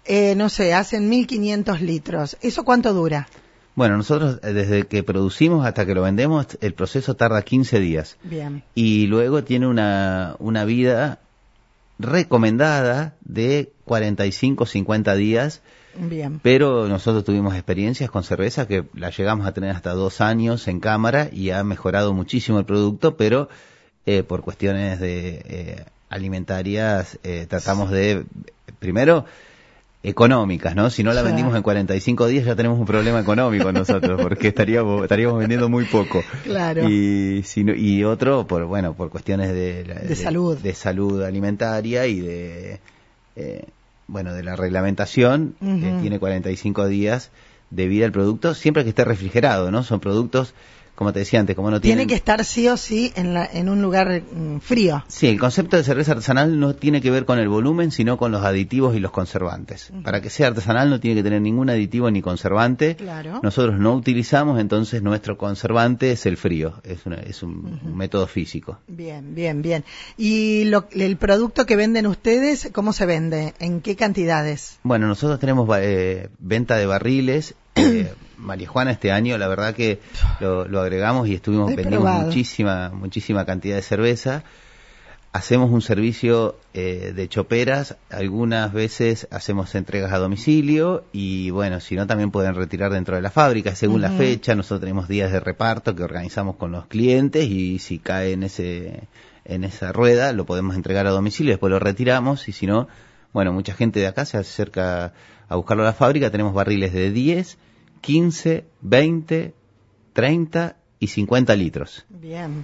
eh, 0.05 0.35
no 0.35 0.49
sé, 0.49 0.73
hacen 0.73 1.09
1500 1.09 1.81
litros. 1.81 2.37
¿Eso 2.41 2.63
cuánto 2.63 2.93
dura? 2.93 3.27
Bueno, 3.75 3.97
nosotros 3.97 4.39
desde 4.41 4.87
que 4.87 5.03
producimos 5.03 5.65
hasta 5.65 5.85
que 5.85 5.95
lo 5.95 6.03
vendemos, 6.03 6.47
el 6.61 6.73
proceso 6.73 7.15
tarda 7.15 7.41
15 7.41 7.79
días. 7.79 8.17
Bien. 8.23 8.63
Y 8.73 9.07
luego 9.07 9.43
tiene 9.43 9.67
una, 9.67 10.35
una 10.39 10.63
vida 10.63 11.19
recomendada 11.99 13.15
de 13.21 13.73
45, 13.85 14.65
50 14.65 15.15
días 15.15 15.61
Bien. 15.97 16.39
Pero 16.41 16.87
nosotros 16.87 17.23
tuvimos 17.23 17.53
experiencias 17.55 18.09
con 18.09 18.23
cerveza 18.23 18.67
que 18.67 18.85
la 18.93 19.09
llegamos 19.09 19.47
a 19.47 19.53
tener 19.53 19.71
hasta 19.71 19.93
dos 19.93 20.21
años 20.21 20.67
en 20.67 20.79
cámara 20.79 21.29
y 21.31 21.51
ha 21.51 21.63
mejorado 21.63 22.13
muchísimo 22.13 22.59
el 22.59 22.65
producto, 22.65 23.17
pero 23.17 23.49
eh, 24.05 24.23
por 24.23 24.41
cuestiones 24.41 24.99
de 24.99 25.41
eh, 25.45 25.85
alimentarias 26.09 27.19
eh, 27.23 27.45
tratamos 27.49 27.91
de, 27.91 28.25
primero, 28.79 29.25
económicas, 30.05 30.75
¿no? 30.75 30.89
Si 30.91 31.03
no 31.03 31.13
la 31.13 31.23
vendimos 31.23 31.55
en 31.55 31.63
45 31.63 32.27
días 32.27 32.45
ya 32.45 32.55
tenemos 32.55 32.77
un 32.77 32.85
problema 32.85 33.19
económico 33.19 33.71
nosotros, 33.71 34.21
porque 34.21 34.49
estaríamos, 34.49 35.03
estaríamos 35.03 35.39
vendiendo 35.39 35.67
muy 35.67 35.85
poco. 35.85 36.23
Claro. 36.43 36.87
Y, 36.87 37.41
si 37.43 37.61
y 37.61 38.03
otro, 38.03 38.45
por, 38.45 38.65
bueno, 38.65 38.93
por 38.93 39.09
cuestiones 39.09 39.51
de, 39.51 39.83
de, 39.83 40.15
salud. 40.15 40.57
De 40.57 40.75
salud 40.75 41.23
alimentaria 41.23 42.05
y 42.05 42.19
de, 42.19 42.79
eh, 43.35 43.65
bueno, 44.07 44.33
de 44.33 44.43
la 44.43 44.55
reglamentación, 44.55 45.55
que 45.59 45.97
tiene 46.01 46.19
45 46.19 46.87
días 46.87 47.31
de 47.69 47.87
vida 47.87 48.05
el 48.05 48.11
producto, 48.11 48.53
siempre 48.53 48.83
que 48.83 48.89
esté 48.89 49.03
refrigerado, 49.03 49.71
¿no? 49.71 49.83
Son 49.83 49.99
productos 49.99 50.53
como 50.95 51.11
te 51.11 51.19
decía 51.19 51.41
antes, 51.41 51.55
como 51.55 51.69
no 51.69 51.81
tiene... 51.81 51.97
Tiene 51.97 52.07
que 52.07 52.15
estar 52.15 52.43
sí 52.45 52.67
o 52.69 52.77
sí 52.77 53.11
en, 53.15 53.33
la, 53.33 53.45
en 53.45 53.67
un 53.67 53.81
lugar 53.81 54.21
mm, 54.21 54.59
frío. 54.59 55.03
Sí, 55.07 55.27
el 55.27 55.39
concepto 55.39 55.75
de 55.75 55.83
cerveza 55.83 56.13
artesanal 56.13 56.59
no 56.59 56.73
tiene 56.73 57.01
que 57.01 57.11
ver 57.11 57.25
con 57.25 57.37
el 57.37 57.49
volumen, 57.49 57.91
sino 57.91 58.17
con 58.17 58.31
los 58.31 58.43
aditivos 58.43 58.95
y 58.95 58.99
los 58.99 59.11
conservantes. 59.11 59.91
Para 60.03 60.21
que 60.21 60.29
sea 60.29 60.47
artesanal 60.47 60.89
no 60.89 60.99
tiene 60.99 61.17
que 61.17 61.23
tener 61.23 61.41
ningún 61.41 61.69
aditivo 61.69 62.09
ni 62.11 62.21
conservante. 62.21 62.95
Claro. 62.95 63.41
Nosotros 63.43 63.77
no 63.77 63.93
utilizamos, 63.93 64.59
entonces 64.59 65.01
nuestro 65.01 65.37
conservante 65.37 66.11
es 66.11 66.25
el 66.25 66.37
frío, 66.37 66.75
es, 66.83 66.99
es 67.27 67.43
un, 67.43 67.79
método 67.95 68.27
físico. 68.27 68.79
Bien, 68.87 69.35
bien, 69.35 69.61
bien. 69.61 69.83
¿Y 70.17 70.65
lo, 70.65 70.87
el 70.91 71.17
producto 71.17 71.65
que 71.65 71.75
venden 71.75 72.07
ustedes, 72.07 72.69
cómo 72.71 72.93
se 72.93 73.05
vende? 73.05 73.53
¿En 73.59 73.81
qué 73.81 73.95
cantidades? 73.95 74.79
Bueno, 74.83 75.07
nosotros 75.07 75.39
tenemos 75.39 75.67
eh, 75.79 76.29
venta 76.39 76.77
de 76.77 76.85
barriles. 76.85 77.55
Eh, 77.77 78.11
María 78.37 78.67
Juana 78.67 78.91
este 78.91 79.11
año, 79.11 79.37
la 79.37 79.47
verdad 79.47 79.73
que 79.73 79.99
lo, 80.39 80.67
lo 80.67 80.81
agregamos 80.81 81.27
y 81.27 81.35
estuvimos, 81.35 81.71
He 81.71 81.75
vendimos 81.75 82.03
probado. 82.03 82.25
muchísima, 82.27 82.89
muchísima 82.89 83.45
cantidad 83.45 83.75
de 83.75 83.81
cerveza. 83.81 84.43
Hacemos 85.31 85.69
un 85.69 85.81
servicio 85.81 86.55
eh, 86.73 87.11
de 87.13 87.27
choperas, 87.27 87.97
algunas 88.09 88.71
veces 88.71 89.27
hacemos 89.31 89.75
entregas 89.75 90.13
a 90.13 90.17
domicilio 90.17 91.03
y 91.11 91.49
bueno, 91.49 91.81
si 91.81 91.95
no 91.97 92.07
también 92.07 92.31
pueden 92.31 92.55
retirar 92.55 92.93
dentro 92.93 93.17
de 93.17 93.21
la 93.21 93.31
fábrica 93.31 93.75
según 93.75 93.99
la 94.01 94.11
fecha. 94.11 94.55
Nosotros 94.55 94.79
tenemos 94.79 95.09
días 95.09 95.33
de 95.33 95.41
reparto 95.41 95.93
que 95.93 96.03
organizamos 96.03 96.55
con 96.55 96.71
los 96.71 96.85
clientes 96.85 97.49
y 97.49 97.79
si 97.79 97.99
cae 97.99 98.31
en 98.31 98.43
ese 98.43 99.09
en 99.43 99.65
esa 99.65 99.91
rueda 99.91 100.31
lo 100.31 100.45
podemos 100.45 100.75
entregar 100.75 101.05
a 101.05 101.11
domicilio, 101.11 101.51
después 101.51 101.69
lo 101.69 101.79
retiramos 101.79 102.47
y 102.47 102.53
si 102.53 102.65
no, 102.65 102.87
bueno, 103.33 103.51
mucha 103.51 103.73
gente 103.73 103.99
de 103.99 104.07
acá 104.07 104.23
se 104.23 104.37
acerca 104.37 105.11
a 105.49 105.55
buscarlo 105.57 105.83
a 105.83 105.87
la 105.87 105.93
fábrica. 105.93 106.31
Tenemos 106.31 106.53
barriles 106.53 106.93
de 106.93 107.11
10, 107.11 107.57
15, 108.05 108.65
20, 108.81 109.53
30 110.13 110.75
y 110.99 111.07
50 111.07 111.55
litros. 111.55 112.05
Bien. 112.09 112.63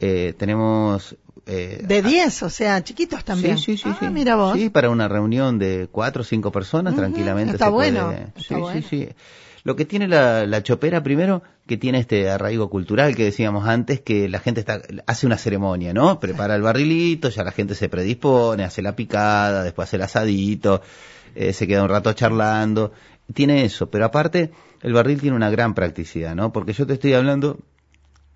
Eh, 0.00 0.34
tenemos 0.36 1.16
eh, 1.46 1.80
De 1.82 2.02
10, 2.02 2.42
o 2.42 2.50
sea, 2.50 2.82
chiquitos 2.82 3.24
también. 3.24 3.58
Sí, 3.58 3.76
sí, 3.76 3.82
sí, 3.84 3.88
Ah, 3.92 3.96
sí. 4.00 4.06
mira 4.10 4.36
vos. 4.36 4.58
Sí, 4.58 4.68
para 4.70 4.90
una 4.90 5.08
reunión 5.08 5.58
de 5.58 5.88
cuatro 5.90 6.22
o 6.22 6.24
cinco 6.24 6.50
personas, 6.52 6.92
Ujú, 6.92 7.00
tranquilamente 7.02 7.52
está 7.52 7.66
se 7.66 7.70
puede. 7.70 7.92
bueno, 7.92 8.12
Sí, 8.36 8.40
está 8.42 8.54
sí, 8.56 8.60
bueno. 8.60 8.86
sí. 8.88 9.08
Lo 9.64 9.76
que 9.76 9.84
tiene 9.84 10.08
la, 10.08 10.44
la 10.44 10.62
chopera, 10.64 11.04
primero, 11.04 11.42
que 11.68 11.76
tiene 11.76 12.00
este 12.00 12.28
arraigo 12.28 12.68
cultural 12.68 13.14
que 13.14 13.22
decíamos 13.24 13.68
antes, 13.68 14.00
que 14.00 14.28
la 14.28 14.40
gente 14.40 14.58
está, 14.60 14.82
hace 15.06 15.24
una 15.26 15.38
ceremonia, 15.38 15.92
¿no? 15.94 16.18
Prepara 16.18 16.56
el 16.56 16.62
barrilito, 16.62 17.28
ya 17.28 17.44
la 17.44 17.52
gente 17.52 17.76
se 17.76 17.88
predispone, 17.88 18.64
hace 18.64 18.82
la 18.82 18.96
picada, 18.96 19.62
después 19.62 19.88
hace 19.88 19.96
el 19.96 20.02
asadito, 20.02 20.82
eh, 21.36 21.52
se 21.52 21.68
queda 21.68 21.84
un 21.84 21.88
rato 21.88 22.12
charlando. 22.12 22.92
Tiene 23.34 23.64
eso, 23.64 23.88
pero 23.88 24.04
aparte, 24.06 24.50
el 24.82 24.92
barril 24.92 25.20
tiene 25.20 25.36
una 25.36 25.50
gran 25.50 25.74
practicidad, 25.74 26.34
¿no? 26.34 26.52
Porque 26.52 26.72
yo 26.72 26.86
te 26.86 26.94
estoy 26.94 27.14
hablando, 27.14 27.58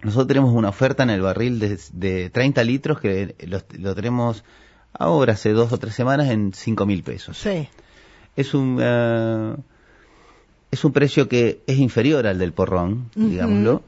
nosotros 0.03 0.29
tenemos 0.29 0.53
una 0.53 0.69
oferta 0.69 1.03
en 1.03 1.11
el 1.11 1.21
barril 1.21 1.59
de, 1.59 1.79
de 1.93 2.31
30 2.31 2.65
litros 2.65 3.01
que 3.01 3.35
lo, 3.47 3.61
lo 3.79 3.95
tenemos 3.95 4.45
ahora, 4.93 5.35
hace 5.35 5.51
dos 5.51 5.73
o 5.73 5.79
tres 5.79 5.95
semanas, 5.95 6.31
en 6.31 6.53
5 6.55 6.87
mil 6.87 7.03
pesos. 7.03 7.37
Sí. 7.37 7.69
Es 8.37 8.55
un, 8.55 8.79
eh, 8.81 9.57
es 10.71 10.85
un 10.85 10.93
precio 10.93 11.29
que 11.29 11.63
es 11.67 11.79
inferior 11.79 12.27
al 12.27 12.39
del 12.39 12.53
porrón, 12.53 13.11
digámoslo, 13.15 13.83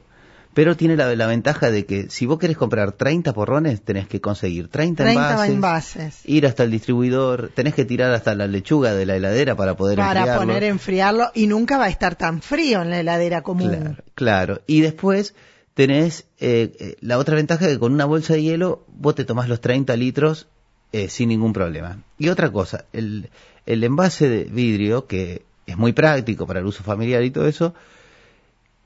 pero 0.53 0.75
tiene 0.75 0.95
la, 0.97 1.15
la 1.15 1.27
ventaja 1.27 1.69
de 1.71 1.85
que 1.85 2.09
si 2.09 2.25
vos 2.25 2.39
querés 2.39 2.57
comprar 2.57 2.91
30 2.93 3.33
porrones, 3.33 3.81
tenés 3.81 4.07
que 4.07 4.19
conseguir 4.19 4.67
30, 4.67 5.03
30 5.03 5.21
envases, 5.21 5.49
envases. 5.53 6.19
ir 6.25 6.45
hasta 6.47 6.63
el 6.63 6.71
distribuidor, 6.71 7.51
tenés 7.53 7.73
que 7.75 7.85
tirar 7.85 8.11
hasta 8.11 8.33
la 8.35 8.47
lechuga 8.47 8.93
de 8.93 9.05
la 9.05 9.15
heladera 9.15 9.55
para 9.55 9.75
poder 9.77 9.97
Para 9.97 10.21
enfriarlo. 10.21 10.41
poner 10.45 10.63
enfriarlo 10.63 11.31
y 11.35 11.47
nunca 11.47 11.77
va 11.77 11.85
a 11.85 11.89
estar 11.89 12.15
tan 12.15 12.41
frío 12.41 12.81
en 12.81 12.89
la 12.89 12.99
heladera 12.99 13.41
común. 13.43 13.69
Claro, 13.69 13.95
claro. 14.15 14.61
Y 14.67 14.81
después 14.81 15.35
tenés 15.75 16.25
eh, 16.39 16.73
eh, 16.79 16.95
la 16.99 17.19
otra 17.19 17.35
ventaja 17.35 17.67
que 17.67 17.79
con 17.79 17.93
una 17.93 18.05
bolsa 18.05 18.33
de 18.33 18.41
hielo 18.41 18.83
vos 18.87 19.15
te 19.15 19.23
tomás 19.25 19.47
los 19.47 19.61
30 19.61 19.95
litros 19.95 20.47
eh, 20.91 21.07
sin 21.09 21.29
ningún 21.29 21.53
problema. 21.53 21.99
Y 22.17 22.29
otra 22.29 22.51
cosa, 22.51 22.85
el, 22.91 23.29
el 23.65 23.83
envase 23.83 24.27
de 24.27 24.43
vidrio, 24.45 25.05
que 25.05 25.43
es 25.67 25.77
muy 25.77 25.93
práctico 25.93 26.47
para 26.47 26.59
el 26.59 26.65
uso 26.65 26.83
familiar 26.83 27.23
y 27.23 27.29
todo 27.29 27.47
eso, 27.47 27.75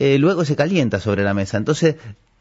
eh, 0.05 0.17
luego 0.19 0.43
se 0.45 0.55
calienta 0.55 0.99
sobre 0.99 1.23
la 1.23 1.33
mesa. 1.33 1.57
Entonces, 1.57 1.95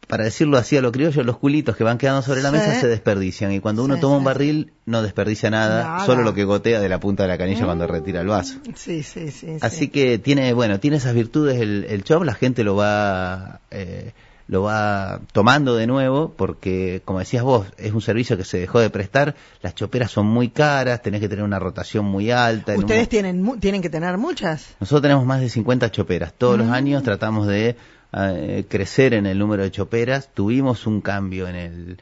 para 0.07 0.25
decirlo 0.25 0.57
así 0.57 0.75
a 0.75 0.81
lo 0.81 0.91
criollo, 0.91 1.23
los 1.23 1.37
culitos 1.37 1.75
que 1.77 1.83
van 1.85 1.97
quedando 1.97 2.21
sobre 2.21 2.41
la 2.41 2.49
Sí. 2.51 2.57
mesa 2.57 2.79
se 2.81 2.87
desperdician. 2.87 3.51
Y 3.53 3.59
cuando 3.61 3.83
uno 3.85 3.95
Sí, 3.95 4.01
toma 4.01 4.17
un 4.17 4.23
barril, 4.23 4.73
no 4.85 5.01
desperdicia 5.01 5.49
nada, 5.49 5.83
Nada. 5.83 6.05
solo 6.05 6.23
lo 6.23 6.33
que 6.33 6.43
gotea 6.43 6.81
de 6.81 6.89
la 6.89 6.99
punta 6.99 7.23
de 7.23 7.29
la 7.29 7.37
canilla 7.37 7.63
cuando 7.65 7.87
retira 7.87 8.19
el 8.21 8.27
vaso. 8.27 8.55
Sí, 8.75 9.01
sí, 9.01 9.31
sí. 9.31 9.47
Así 9.61 9.77
sí. 9.79 9.87
que 9.87 10.19
tiene, 10.19 10.51
bueno, 10.53 10.79
tiene 10.81 10.97
esas 10.97 11.13
virtudes 11.15 11.59
el, 11.61 11.85
el 11.89 12.03
shop, 12.03 12.23
la 12.23 12.33
gente 12.33 12.63
lo 12.65 12.75
va, 12.75 13.61
eh, 13.71 14.11
lo 14.47 14.63
va 14.63 15.21
tomando 15.31 15.75
de 15.75 15.87
nuevo, 15.87 16.33
porque 16.35 17.01
como 17.05 17.19
decías 17.19 17.43
vos, 17.43 17.65
es 17.77 17.93
un 17.93 18.01
servicio 18.01 18.35
que 18.37 18.43
se 18.43 18.59
dejó 18.59 18.79
de 18.79 18.89
prestar, 18.89 19.35
las 19.61 19.73
choperas 19.73 20.11
son 20.11 20.25
muy 20.27 20.49
caras, 20.49 21.01
tenés 21.01 21.21
que 21.21 21.29
tener 21.29 21.43
una 21.45 21.59
rotación 21.59 22.05
muy 22.05 22.29
alta. 22.31 22.73
un- 22.73 22.79
Ustedes 22.79 23.07
tienen, 23.09 23.41
mu- 23.41 23.57
tienen 23.57 23.81
que 23.81 23.89
tener 23.89 24.17
muchas. 24.17 24.75
Nosotros 24.79 25.01
tenemos 25.01 25.25
más 25.25 25.39
de 25.39 25.49
50 25.49 25.89
choperas, 25.91 26.33
todos 26.37 26.57
los 26.57 26.67
Mm. 26.67 26.73
años 26.73 27.03
tratamos 27.03 27.47
de 27.47 27.75
eh, 28.15 28.65
crecer 28.69 29.15
en 29.15 29.25
el 29.25 29.39
número 29.39 29.63
de 29.63 29.71
choperas, 29.71 30.29
tuvimos 30.33 30.85
un 30.85 31.01
cambio 31.01 31.47
en 31.47 31.55
el, 31.55 31.97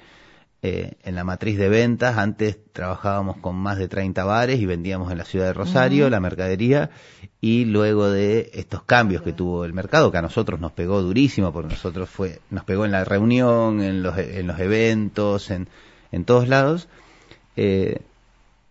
eh, 0.64 0.94
en 1.04 1.16
la 1.16 1.24
matriz 1.24 1.58
de 1.58 1.70
ventas. 1.70 2.18
Antes 2.18 2.58
trabajábamos 2.74 3.38
con 3.38 3.56
más 3.56 3.78
de 3.78 3.88
30 3.88 4.24
bares 4.24 4.60
y 4.60 4.66
vendíamos 4.66 5.12
en 5.12 5.18
la 5.18 5.26
ciudad 5.26 5.46
de 5.48 5.54
Rosario 5.54 6.10
la 6.10 6.20
mercadería. 6.20 6.90
Y 7.42 7.66
luego 7.66 8.10
de 8.12 8.52
estos 8.54 8.84
cambios 8.84 9.24
que 9.24 9.34
tuvo 9.34 9.66
el 9.66 9.74
mercado, 9.74 10.12
que 10.12 10.20
a 10.20 10.22
nosotros 10.22 10.60
nos 10.60 10.72
pegó 10.74 11.02
durísimo, 11.02 11.52
porque 11.52 11.74
nosotros 11.74 12.08
fue, 12.10 12.40
nos 12.52 12.64
pegó 12.66 12.86
en 12.86 12.92
la 12.92 13.04
reunión, 13.04 13.82
en 13.82 14.04
los, 14.04 14.16
en 14.18 14.46
los 14.46 14.60
eventos, 14.60 15.50
en, 15.50 15.68
en 16.12 16.24
todos 16.26 16.48
lados, 16.48 16.88
eh, 17.56 18.02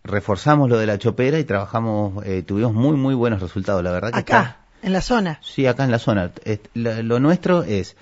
reforzamos 0.03 0.69
lo 0.69 0.77
de 0.77 0.85
la 0.85 0.97
chopera 0.97 1.37
y 1.39 1.43
trabajamos, 1.43 2.25
eh, 2.25 2.43
tuvimos 2.43 2.73
muy, 2.73 2.95
muy 2.95 3.13
buenos 3.13 3.41
resultados. 3.41 3.83
La 3.83 3.91
verdad 3.91 4.11
que 4.13 4.19
Acá, 4.19 4.39
está- 4.41 4.57
en 4.87 4.93
la 4.93 5.01
zona. 5.01 5.39
Sí, 5.43 5.67
acá 5.67 5.83
en 5.83 5.91
la 5.91 5.99
zona. 5.99 6.31
Lo 6.73 7.19
nuestro 7.19 7.63
es, 7.63 7.95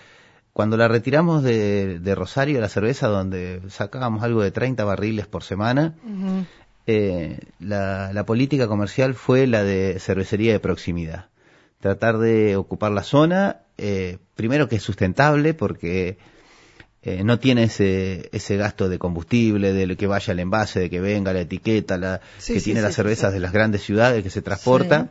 cuando 0.54 0.78
la 0.78 0.88
retiramos 0.88 1.44
de, 1.44 2.00
de 2.00 2.16
Rosario, 2.16 2.60
la 2.60 2.70
cerveza, 2.70 3.08
donde 3.08 3.62
sacábamos 3.70 4.24
algo 4.24 4.42
de 4.42 4.52
30 4.52 4.84
barriles 4.84 5.28
por 5.28 5.44
semana, 5.44 5.96
eh, 6.88 7.40
la, 7.60 8.12
la 8.14 8.26
política 8.26 8.68
comercial 8.68 9.14
fue 9.14 9.48
la 9.48 9.64
de 9.64 10.00
cervecería 10.00 10.52
de 10.52 10.60
proximidad. 10.60 11.28
Tratar 11.80 12.18
de 12.18 12.58
ocupar 12.58 12.92
la 12.92 13.04
zona, 13.04 13.62
eh, 13.78 14.18
primero 14.36 14.68
que 14.68 14.78
es 14.78 14.84
sustentable, 14.84 15.54
porque 15.54 16.18
eh, 17.02 17.24
no 17.24 17.40
tiene 17.40 17.64
ese, 17.64 18.30
ese 18.34 18.58
gasto 18.58 18.90
de 18.90 19.00
combustible, 19.00 19.72
de 19.72 19.96
que 19.96 20.08
vaya 20.08 20.34
el 20.34 20.40
envase, 20.40 20.82
de 20.82 20.90
que 20.90 21.00
venga 21.00 21.32
la 21.32 21.42
etiqueta, 21.42 21.98
la, 21.98 22.20
Sí, 22.40 22.54
que 22.54 22.60
sí, 22.60 22.66
tiene 22.66 22.82
sí, 22.82 22.86
las 22.86 22.96
cervezas 22.96 23.32
de 23.32 23.40
las 23.40 23.54
grandes 23.54 23.84
ciudades 23.84 24.24
que 24.24 24.30
se 24.30 24.42
transporta. 24.42 25.10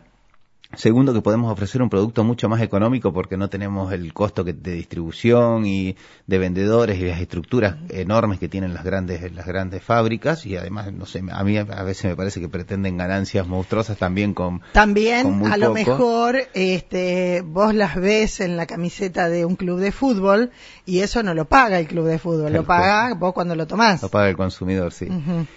Segundo, 0.76 1.14
que 1.14 1.22
podemos 1.22 1.50
ofrecer 1.50 1.80
un 1.80 1.88
producto 1.88 2.24
mucho 2.24 2.46
más 2.50 2.60
económico 2.60 3.10
porque 3.10 3.38
no 3.38 3.48
tenemos 3.48 3.90
el 3.90 4.12
costo 4.12 4.44
que- 4.44 4.52
de 4.52 4.72
distribución 4.72 5.64
y 5.66 5.96
de 6.26 6.38
vendedores 6.38 6.98
y 6.98 7.06
las 7.06 7.20
estructuras 7.22 7.76
enormes 7.88 8.38
que 8.38 8.48
tienen 8.50 8.74
las 8.74 8.84
grandes 8.84 9.32
las 9.32 9.46
grandes 9.46 9.82
fábricas 9.82 10.44
y 10.44 10.56
además 10.56 10.92
no 10.92 11.06
sé 11.06 11.22
a 11.32 11.42
mí 11.42 11.56
a 11.56 11.64
veces 11.84 12.04
me 12.04 12.16
parece 12.16 12.40
que 12.40 12.50
pretenden 12.50 12.98
ganancias 12.98 13.46
monstruosas 13.48 13.96
también 13.96 14.34
con 14.34 14.58
con 14.58 14.62
También, 14.72 15.30
muy 15.38 15.50
a 15.50 15.56
lo 15.56 15.68
poco. 15.68 15.74
mejor, 15.74 16.36
este, 16.54 17.42
vos 17.44 17.74
las 17.74 17.96
ves 17.96 18.40
en 18.40 18.56
la 18.58 18.66
camiseta 18.66 19.28
de 19.30 19.44
un 19.46 19.56
club 19.56 19.80
de 19.80 19.90
fútbol 19.90 20.50
y 20.84 21.00
eso 21.00 21.22
no 21.22 21.32
lo 21.34 21.46
paga 21.46 21.78
el 21.78 21.86
club 21.88 22.06
de 22.06 22.18
fútbol, 22.18 22.52
lo 22.52 22.64
paga 22.64 23.14
vos 23.14 23.32
cuando 23.32 23.56
lo 23.56 23.66
tomás. 23.66 24.02
lo 24.02 24.10
paga 24.10 24.28
el 24.28 24.36
consumidor 24.36 24.92
sí 24.92 25.08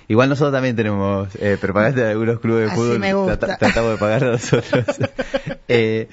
igual 0.07 0.29
nosotros 0.29 0.53
también 0.53 0.75
tenemos 0.77 1.27
eh, 1.35 1.57
propaganda 1.59 2.03
de 2.03 2.11
algunos 2.11 2.39
clubes 2.39 2.67
de 2.67 2.71
Así 2.71 2.81
fútbol 2.81 2.99
me 2.99 3.13
gusta. 3.13 3.37
tratamos 3.57 3.91
de 3.91 3.97
pagar 3.97 4.23
nosotros 4.23 4.85
Eh, 5.67 6.08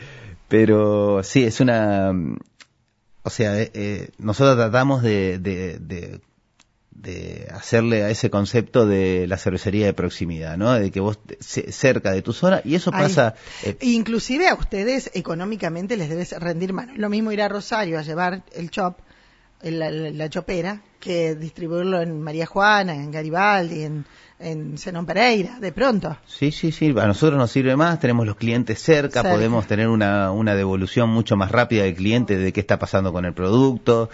pero 0.49 1.23
sí 1.23 1.45
es 1.45 1.61
una 1.61 2.13
o 3.23 3.31
sea, 3.31 3.61
eh, 3.61 3.71
eh, 3.75 4.09
nosotros 4.19 4.57
tratamos 4.57 5.03
de, 5.03 5.39
de, 5.39 5.79
de, 5.81 6.21
de 6.91 7.49
hacerle 7.53 8.05
a 8.05 8.11
ese 8.11 8.31
concepto 8.31 8.87
de 8.87 9.27
la 9.27 9.37
cervecería 9.37 9.85
de 9.87 9.93
proximidad, 9.93 10.57
¿no? 10.57 10.73
De 10.73 10.91
que 10.91 11.01
vos 11.01 11.19
cerca 11.41 12.13
de 12.13 12.23
tu 12.23 12.33
zona 12.33 12.63
y 12.65 12.75
eso 12.75 12.91
pasa. 12.91 13.35
eh, 13.65 13.77
Inclusive 13.83 14.49
a 14.49 14.55
ustedes 14.55 15.11
económicamente 15.15 15.97
les 15.97 16.09
debe 16.09 16.25
rendir 16.39 16.73
mano. 16.73 16.93
Lo 16.97 17.09
mismo 17.11 17.31
ir 17.33 17.43
a 17.43 17.49
Rosario 17.49 17.99
a 17.99 18.03
llevar 18.03 18.43
el 18.55 18.71
chop, 18.71 18.99
la, 19.63 19.91
la- 19.91 20.11
la 20.11 20.29
chopera, 20.31 20.81
que 21.01 21.35
distribuirlo 21.35 22.01
en 22.01 22.21
María 22.21 22.47
Juana, 22.47 22.95
en 22.95 23.11
Garibaldi, 23.11 23.83
en, 23.85 24.05
en 24.41 24.79
Zenón 24.79 25.05
Pereira, 25.07 25.59
de 25.61 25.73
pronto. 25.73 26.17
Sí, 26.27 26.51
sí, 26.53 26.71
sí, 26.73 26.95
a 26.97 27.07
nosotros 27.07 27.39
nos 27.39 27.51
sirve 27.51 27.75
más, 27.77 27.99
tenemos 28.01 28.27
los 28.27 28.37
clientes 28.37 28.81
cerca, 28.81 29.23
Cerca. 29.23 29.35
podemos 29.35 29.67
tener 29.67 29.89
una, 29.89 30.31
una 30.33 30.55
devolución 30.55 31.09
mucho 31.11 31.37
más 31.37 31.51
rápida 31.53 31.85
del 31.85 31.95
cliente 31.95 32.37
de 32.37 32.53
qué 32.53 32.61
está 32.61 32.79
pasando 32.79 33.13
con 33.13 33.25
el 33.25 33.33
producto. 33.35 34.11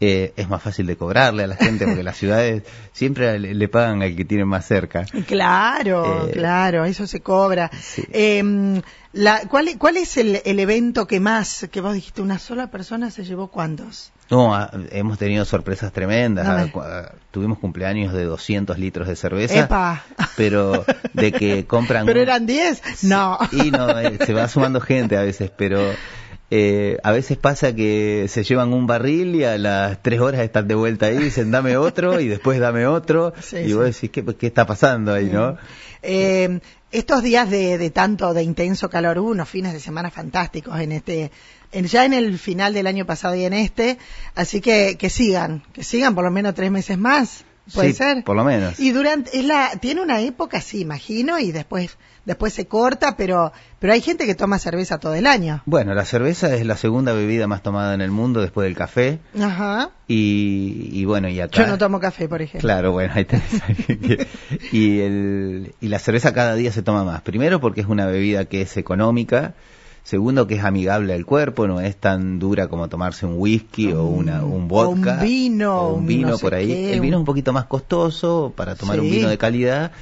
Eh, 0.00 0.32
es 0.36 0.48
más 0.48 0.62
fácil 0.62 0.86
de 0.86 0.96
cobrarle 0.96 1.42
a 1.42 1.46
la 1.48 1.56
gente 1.56 1.84
porque 1.84 2.04
las 2.04 2.16
ciudades 2.22 2.62
siempre 2.92 3.36
le, 3.40 3.52
le 3.54 3.68
pagan 3.68 4.00
al 4.02 4.14
que 4.14 4.24
tiene 4.24 4.44
más 4.44 4.64
cerca. 4.66 5.04
Claro, 5.26 6.28
Eh, 6.28 6.32
claro, 6.32 6.84
eso 6.84 7.06
se 7.06 7.20
cobra. 7.20 7.70
sí. 7.80 8.04
Eh, 8.12 8.80
la, 9.12 9.40
¿cuál, 9.48 9.70
¿Cuál 9.78 9.96
es 9.96 10.16
el, 10.18 10.40
el 10.44 10.60
evento 10.60 11.06
que 11.06 11.18
más, 11.18 11.66
que 11.72 11.80
vos 11.80 11.94
dijiste, 11.94 12.20
una 12.22 12.38
sola 12.38 12.70
persona 12.70 13.10
se 13.10 13.24
llevó 13.24 13.48
cuántos? 13.48 14.12
No, 14.30 14.54
ah, 14.54 14.70
hemos 14.92 15.16
tenido 15.18 15.44
sorpresas 15.46 15.92
tremendas. 15.92 16.46
No 16.46 16.54
me- 16.54 16.72
Ah, 16.86 17.06
ah, 17.08 17.14
tuvimos 17.30 17.58
cumpleaños 17.58 18.12
de 18.12 18.24
200 18.24 18.78
litros 18.78 19.08
de 19.08 19.16
cerveza, 19.16 19.60
Epa. 19.60 20.04
pero 20.36 20.84
de 21.14 21.32
que 21.32 21.64
compran... 21.66 22.04
¿Pero 22.06 22.20
eran 22.20 22.44
10? 22.46 23.04
No. 23.04 23.38
Y 23.52 23.70
no, 23.70 23.98
eh, 23.98 24.18
se 24.24 24.34
va 24.34 24.46
sumando 24.48 24.80
gente 24.80 25.16
a 25.16 25.22
veces, 25.22 25.50
pero 25.56 25.80
eh, 26.50 26.96
a 27.02 27.12
veces 27.12 27.36
pasa 27.36 27.74
que 27.74 28.26
se 28.28 28.42
llevan 28.42 28.72
un 28.72 28.86
barril 28.86 29.34
y 29.34 29.44
a 29.44 29.58
las 29.58 30.02
tres 30.02 30.20
horas 30.20 30.40
están 30.40 30.66
de 30.66 30.74
vuelta 30.74 31.06
ahí 31.06 31.18
dicen 31.18 31.50
dame 31.50 31.76
otro 31.76 32.20
y 32.20 32.28
después 32.28 32.58
dame 32.58 32.86
otro 32.86 33.34
y 33.52 33.72
vos 33.74 33.84
decís 33.84 34.10
¿qué, 34.10 34.24
qué 34.24 34.46
está 34.46 34.66
pasando 34.66 35.12
ahí, 35.12 35.26
¿no? 35.26 35.58
Eh, 36.02 36.60
estos 36.90 37.22
días 37.22 37.50
de, 37.50 37.76
de, 37.76 37.90
tanto 37.90 38.32
de 38.32 38.42
intenso 38.42 38.88
calor 38.88 39.18
hubo 39.18 39.30
unos 39.30 39.48
fines 39.48 39.74
de 39.74 39.80
semana 39.80 40.10
fantásticos 40.10 40.80
en 40.80 40.92
este 40.92 41.30
en, 41.70 41.84
ya 41.84 42.06
en 42.06 42.14
el 42.14 42.38
final 42.38 42.72
del 42.72 42.86
año 42.86 43.04
pasado 43.04 43.34
y 43.34 43.44
en 43.44 43.52
este 43.52 43.98
así 44.34 44.62
que 44.62 44.96
que 44.98 45.10
sigan 45.10 45.62
que 45.74 45.84
sigan 45.84 46.14
por 46.14 46.24
lo 46.24 46.30
menos 46.30 46.54
tres 46.54 46.70
meses 46.70 46.96
más 46.96 47.44
puede 47.74 47.88
sí, 47.88 47.94
ser 47.94 48.24
por 48.24 48.36
lo 48.36 48.44
menos 48.44 48.78
y 48.80 48.90
durante 48.92 49.38
es 49.38 49.44
la 49.44 49.72
tiene 49.80 50.00
una 50.00 50.20
época 50.20 50.60
sí 50.60 50.80
imagino 50.80 51.38
y 51.38 51.52
después 51.52 51.98
después 52.28 52.52
se 52.52 52.66
corta, 52.68 53.16
pero, 53.16 53.52
pero 53.80 53.94
hay 53.94 54.00
gente 54.00 54.26
que 54.26 54.34
toma 54.36 54.58
cerveza 54.58 54.98
todo 54.98 55.14
el 55.14 55.26
año. 55.26 55.62
Bueno, 55.64 55.94
la 55.94 56.04
cerveza 56.04 56.54
es 56.54 56.64
la 56.64 56.76
segunda 56.76 57.12
bebida 57.14 57.48
más 57.48 57.62
tomada 57.62 57.94
en 57.94 58.02
el 58.02 58.10
mundo 58.10 58.40
después 58.40 58.66
del 58.66 58.76
café. 58.76 59.18
Ajá. 59.40 59.90
Y, 60.06 60.90
y 60.92 61.04
bueno, 61.06 61.28
y 61.28 61.40
acá... 61.40 61.62
Yo 61.62 61.66
no 61.66 61.78
tomo 61.78 61.98
café, 61.98 62.28
por 62.28 62.42
ejemplo. 62.42 62.60
Claro, 62.60 62.92
bueno, 62.92 63.14
ahí 63.16 63.24
tenés. 63.24 63.62
y, 64.72 65.00
el, 65.00 65.74
y 65.80 65.88
la 65.88 65.98
cerveza 65.98 66.32
cada 66.34 66.54
día 66.54 66.70
se 66.70 66.82
toma 66.82 67.02
más. 67.02 67.22
Primero 67.22 67.60
porque 67.60 67.80
es 67.80 67.86
una 67.86 68.06
bebida 68.06 68.44
que 68.44 68.60
es 68.60 68.76
económica. 68.76 69.54
Segundo, 70.08 70.46
que 70.46 70.54
es 70.54 70.64
amigable 70.64 71.12
al 71.12 71.26
cuerpo, 71.26 71.66
no 71.66 71.82
es 71.82 71.94
tan 71.94 72.38
dura 72.38 72.68
como 72.68 72.88
tomarse 72.88 73.26
un 73.26 73.34
whisky 73.36 73.92
o 73.92 74.04
una, 74.06 74.42
un 74.42 74.66
vodka. 74.66 75.10
O 75.10 75.18
un 75.18 75.20
vino. 75.20 75.80
O 75.82 75.94
un 75.96 76.06
vino 76.06 76.30
no 76.30 76.38
por 76.38 76.54
ahí. 76.54 76.68
Qué, 76.68 76.94
el 76.94 77.02
vino 77.02 77.18
es 77.18 77.20
un 77.20 77.26
poquito 77.26 77.52
más 77.52 77.66
costoso 77.66 78.54
para 78.56 78.74
tomar 78.74 78.96
Sí. 78.96 79.02
un 79.02 79.10
vino 79.10 79.28
de 79.28 79.36
calidad 79.36 79.92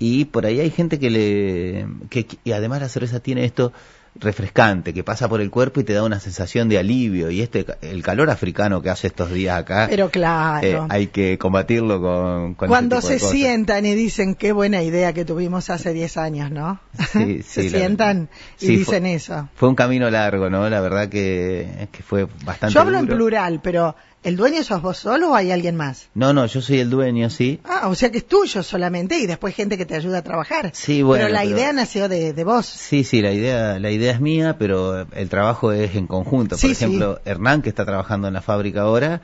y 0.00 0.24
por 0.24 0.44
ahí 0.44 0.58
hay 0.58 0.70
gente 0.70 0.98
que 0.98 1.08
le 1.08 1.86
que 2.10 2.26
y 2.42 2.50
además 2.50 2.80
la 2.80 2.88
cerveza 2.88 3.20
tiene 3.20 3.44
esto 3.44 3.72
refrescante 4.16 4.94
que 4.94 5.02
pasa 5.02 5.28
por 5.28 5.40
el 5.40 5.50
cuerpo 5.50 5.80
y 5.80 5.84
te 5.84 5.92
da 5.92 6.04
una 6.04 6.20
sensación 6.20 6.68
de 6.68 6.78
alivio 6.78 7.30
y 7.30 7.40
este 7.42 7.66
el 7.82 8.02
calor 8.02 8.30
africano 8.30 8.80
que 8.80 8.90
hace 8.90 9.08
estos 9.08 9.30
días 9.32 9.58
acá 9.58 9.86
Pero 9.90 10.08
claro. 10.10 10.66
eh, 10.66 10.80
hay 10.88 11.08
que 11.08 11.36
combatirlo 11.36 12.00
con, 12.00 12.54
con 12.54 12.68
Cuando 12.68 13.00
se 13.00 13.18
sientan 13.18 13.84
y 13.86 13.94
dicen 13.94 14.34
qué 14.36 14.52
buena 14.52 14.82
idea 14.82 15.12
que 15.12 15.24
tuvimos 15.24 15.68
hace 15.70 15.92
10 15.92 16.16
años, 16.16 16.50
¿no? 16.50 16.80
Sí, 17.12 17.42
se 17.46 17.62
sí, 17.62 17.70
la- 17.70 17.78
sientan 17.78 18.28
y 18.60 18.66
sí, 18.66 18.76
dicen 18.76 19.02
fue- 19.02 19.14
eso. 19.14 19.48
fue 19.56 19.68
un 19.68 19.74
camino 19.74 20.08
largo 20.10 20.48
no 20.48 20.68
la 20.70 20.80
verdad 20.80 21.08
que, 21.08 21.88
que 21.90 22.02
fue 22.02 22.26
bastante 22.44 22.74
Yo 22.74 22.80
hablo 22.82 22.98
en 22.98 23.06
plural, 23.06 23.60
pero 23.62 23.96
¿el 24.24 24.36
dueño 24.36 24.64
sos 24.64 24.82
vos 24.82 24.96
solo 24.98 25.30
o 25.30 25.34
hay 25.36 25.52
alguien 25.52 25.76
más? 25.76 26.08
no 26.14 26.32
no 26.32 26.46
yo 26.46 26.60
soy 26.60 26.80
el 26.80 26.90
dueño 26.90 27.30
sí 27.30 27.60
Ah, 27.64 27.88
o 27.88 27.94
sea 27.94 28.10
que 28.10 28.18
es 28.18 28.26
tuyo 28.26 28.62
solamente 28.62 29.18
y 29.18 29.26
después 29.26 29.54
gente 29.54 29.78
que 29.78 29.86
te 29.86 29.94
ayuda 29.94 30.18
a 30.18 30.22
trabajar. 30.22 30.70
Sí, 30.74 31.02
bueno, 31.02 31.24
Pero 31.24 31.34
la 31.34 31.42
pero- 31.42 31.56
idea 31.56 31.72
nació 31.72 32.08
de, 32.08 32.32
de 32.32 32.44
vos. 32.44 32.66
Sí, 32.66 33.04
sí, 33.04 33.20
la 33.22 33.32
idea, 33.32 33.78
la 33.78 33.90
idea 33.90 34.12
es 34.12 34.20
mía, 34.20 34.56
pero 34.58 35.06
el 35.12 35.28
trabajo 35.28 35.72
es 35.72 35.94
en 35.94 36.06
conjunto. 36.06 36.56
Por 36.56 36.58
Sí, 36.60 36.74
sí. 36.74 36.84
ejemplo, 36.84 37.20
Hernán, 37.24 37.62
que 37.62 37.68
está 37.68 37.84
trabajando 37.84 38.26
en 38.28 38.34
la 38.34 38.42
fábrica 38.42 38.82
ahora, 38.82 39.20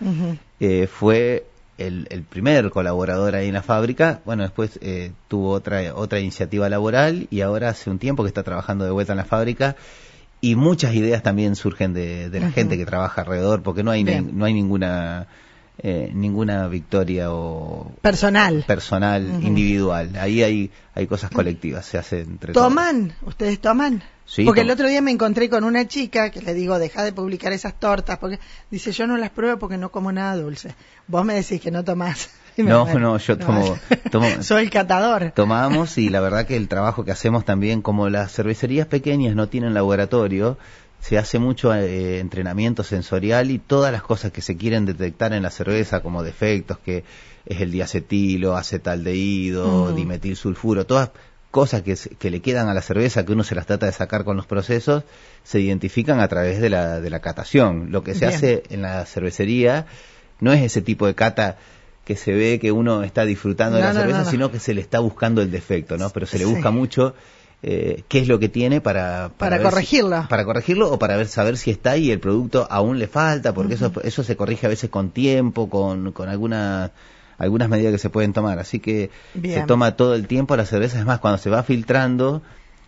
eh, 0.61 0.87
fue 0.87 1.47
el, 1.79 2.07
el 2.11 2.23
primer 2.23 2.71
colaborador 2.71 3.35
ahí 3.37 3.49
en 3.49 3.55
la 3.55 3.63
fábrica. 3.63 4.21
Bueno, 4.27 4.43
después 4.43 4.79
eh, 4.83 5.13
tuvo 5.29 5.51
otra, 5.53 5.95
otra 5.95 6.21
iniciativa 6.21 6.69
laboral 6.69 7.27
y 7.31 7.41
ahora 7.41 7.71
hace 7.71 7.89
un 7.91 7.99
tiempo 7.99 8.23
que 8.23 8.29
está 8.29 8.43
trabajando 8.43 8.85
de 8.85 8.91
vuelta 8.91 9.13
en 9.15 9.19
la 9.19 9.25
fábrica. 9.25 9.77
Y 10.41 10.55
muchas 10.57 10.95
ideas 10.95 11.23
también 11.23 11.55
surgen 11.57 11.93
de, 11.93 12.31
de 12.31 12.41
la 12.41 12.51
gente 12.51 12.77
que 12.79 12.87
trabaja 12.87 13.21
alrededor, 13.23 13.63
porque 13.63 13.83
no 13.83 13.91
hay, 13.91 14.05
ni- 14.05 14.21
no 14.33 14.45
hay 14.47 14.55
ninguna, 14.55 15.27
eh, 15.83 16.11
ninguna 16.15 16.67
victoria 16.69 17.31
o 17.33 17.93
Personal. 18.01 18.65
personal, 18.67 19.23
individual. 19.43 20.17
Ahí 20.17 20.43
hay, 20.43 20.71
hay 20.95 21.07
cosas 21.07 21.31
colectivas, 21.31 21.85
se 21.85 21.99
hace 21.99 22.21
entre 22.21 22.55
todos. 22.55 22.69
¿Toman? 22.69 23.13
¿Ustedes 23.27 23.61
toman? 23.61 24.03
Sí, 24.25 24.45
porque 24.45 24.61
tom- 24.61 24.69
el 24.69 24.73
otro 24.73 24.89
día 24.89 25.03
me 25.03 25.11
encontré 25.11 25.51
con 25.51 25.65
una 25.65 25.87
chica 25.89 26.31
que 26.31 26.41
le 26.41 26.55
digo, 26.55 26.79
deja 26.79 27.03
de 27.05 27.13
publicar 27.13 27.53
esas 27.53 27.75
tortas, 27.79 28.17
porque 28.19 28.39
dice, 28.71 28.93
yo 28.93 29.07
no 29.07 29.17
las 29.19 29.31
pruebo 29.31 29.59
porque 29.59 29.77
no 29.77 29.91
como 29.91 30.11
nada 30.13 30.37
dulce. 30.37 30.75
Vos 31.07 31.25
me 31.25 31.35
decís 31.35 31.61
que 31.61 31.71
no 31.71 31.85
tomás. 31.85 32.31
No, 32.57 32.87
no, 32.99 33.19
yo 33.19 33.39
tomo- 33.39 33.79
tomo- 34.11 34.27
Soy 34.43 34.65
el 34.65 34.71
catador. 34.71 35.33
tomamos 35.35 35.97
y 35.99 36.09
la 36.09 36.21
verdad 36.21 36.47
que 36.47 36.57
el 36.57 36.69
trabajo 36.69 37.05
que 37.05 37.13
hacemos 37.13 37.45
también, 37.45 37.83
como 37.83 38.09
las 38.09 38.33
cervecerías 38.33 38.87
pequeñas 38.87 39.35
no 39.35 39.49
tienen 39.49 39.75
laboratorio, 39.75 40.59
se 41.01 41.17
hace 41.17 41.39
mucho 41.39 41.75
eh, 41.75 42.19
entrenamiento 42.19 42.83
sensorial 42.85 43.51
y 43.51 43.59
todas 43.59 43.91
las 43.93 44.03
cosas 44.03 44.33
que 44.33 44.43
se 44.43 44.57
quieren 44.59 44.85
detectar 44.85 45.33
en 45.33 45.43
la 45.43 45.51
cerveza 45.51 46.01
como 46.01 46.23
defectos, 46.23 46.79
que 46.79 47.05
es 47.47 47.61
el 47.63 47.71
diacetilo, 47.73 48.55
acetaldehído, 48.57 49.93
Mm. 49.93 49.95
dimetilsulfuro, 49.97 50.85
todas 50.87 51.11
cosas 51.51 51.83
que, 51.83 51.97
que 52.19 52.31
le 52.31 52.41
quedan 52.41 52.69
a 52.69 52.75
la 52.75 52.83
cerveza 52.83 53.25
que 53.25 53.33
uno 53.33 53.43
se 53.45 53.55
las 53.55 53.67
trata 53.67 53.87
de 53.87 53.93
sacar 53.93 54.25
con 54.25 54.37
los 54.37 54.47
procesos, 54.47 55.05
se 55.43 55.59
identifican 55.61 56.21
a 56.21 56.29
través 56.29 56.61
de 56.61 56.71
la, 56.71 57.01
de 57.01 57.11
la 57.11 57.21
catación. 57.21 57.91
Lo 57.91 58.05
que 58.05 58.13
se 58.15 58.27
Bien. 58.27 58.35
hace 58.37 58.63
en 58.71 58.83
la 58.83 59.05
cervecería 59.07 59.87
no 60.39 60.53
es 60.53 60.63
ese 60.63 60.81
tipo 60.83 61.07
de 61.07 61.15
cata 61.15 61.57
que 62.05 62.17
se 62.17 62.33
ve 62.33 62.59
que 62.59 62.73
uno 62.73 63.03
está 63.03 63.25
disfrutando 63.25 63.77
de 63.77 63.83
la 63.83 63.93
no, 63.93 64.01
cerveza, 64.01 64.19
no, 64.21 64.25
no. 64.25 64.31
sino 64.31 64.51
que 64.51 64.59
se 64.59 64.75
le 64.75 64.81
está 64.81 64.99
buscando 65.01 65.43
el 65.43 65.51
defecto, 65.51 65.97
¿no? 65.97 66.11
Pero 66.11 66.27
se 66.27 66.39
le 66.39 66.45
Sí. 66.45 66.51
busca 66.51 66.71
mucho 66.71 67.15
eh, 67.63 68.05
qué 68.09 68.21
es 68.21 68.27
lo 68.29 68.39
que 68.39 68.49
tiene 68.49 68.81
para 68.81 69.31
Para 69.37 69.59
si- 69.59 69.63
corregirlo. 69.65 70.27
para 70.31 70.45
corregirlo 70.47 70.91
o 70.91 70.99
para 70.99 71.17
ver 71.17 71.29
saber 71.29 71.59
si 71.59 71.71
está 71.71 71.97
y 71.99 72.11
el 72.11 72.19
producto 72.19 72.67
aún 72.71 72.99
le 72.99 73.07
falta, 73.07 73.53
porque 73.53 73.75
eso 73.75 73.93
eso 74.03 74.23
se 74.25 74.35
corrige 74.35 74.65
a 74.67 74.71
veces 74.71 74.89
con 74.89 75.11
tiempo, 75.11 75.69
con 75.69 76.13
con 76.13 76.29
algunas 76.31 76.91
algunas 77.37 77.69
medidas 77.69 77.93
que 77.93 77.99
se 77.99 78.11
pueden 78.11 78.33
tomar, 78.33 78.59
así 78.59 78.81
que 78.81 79.11
Bien. 79.35 79.61
se 79.61 79.67
toma 79.67 79.95
todo 79.97 80.15
el 80.15 80.27
tiempo 80.27 80.57
la 80.57 80.65
cerveza, 80.67 80.99
es 80.99 81.05
más 81.07 81.21
cuando 81.21 81.37
se 81.39 81.49
va 81.51 81.63
filtrando 81.63 82.43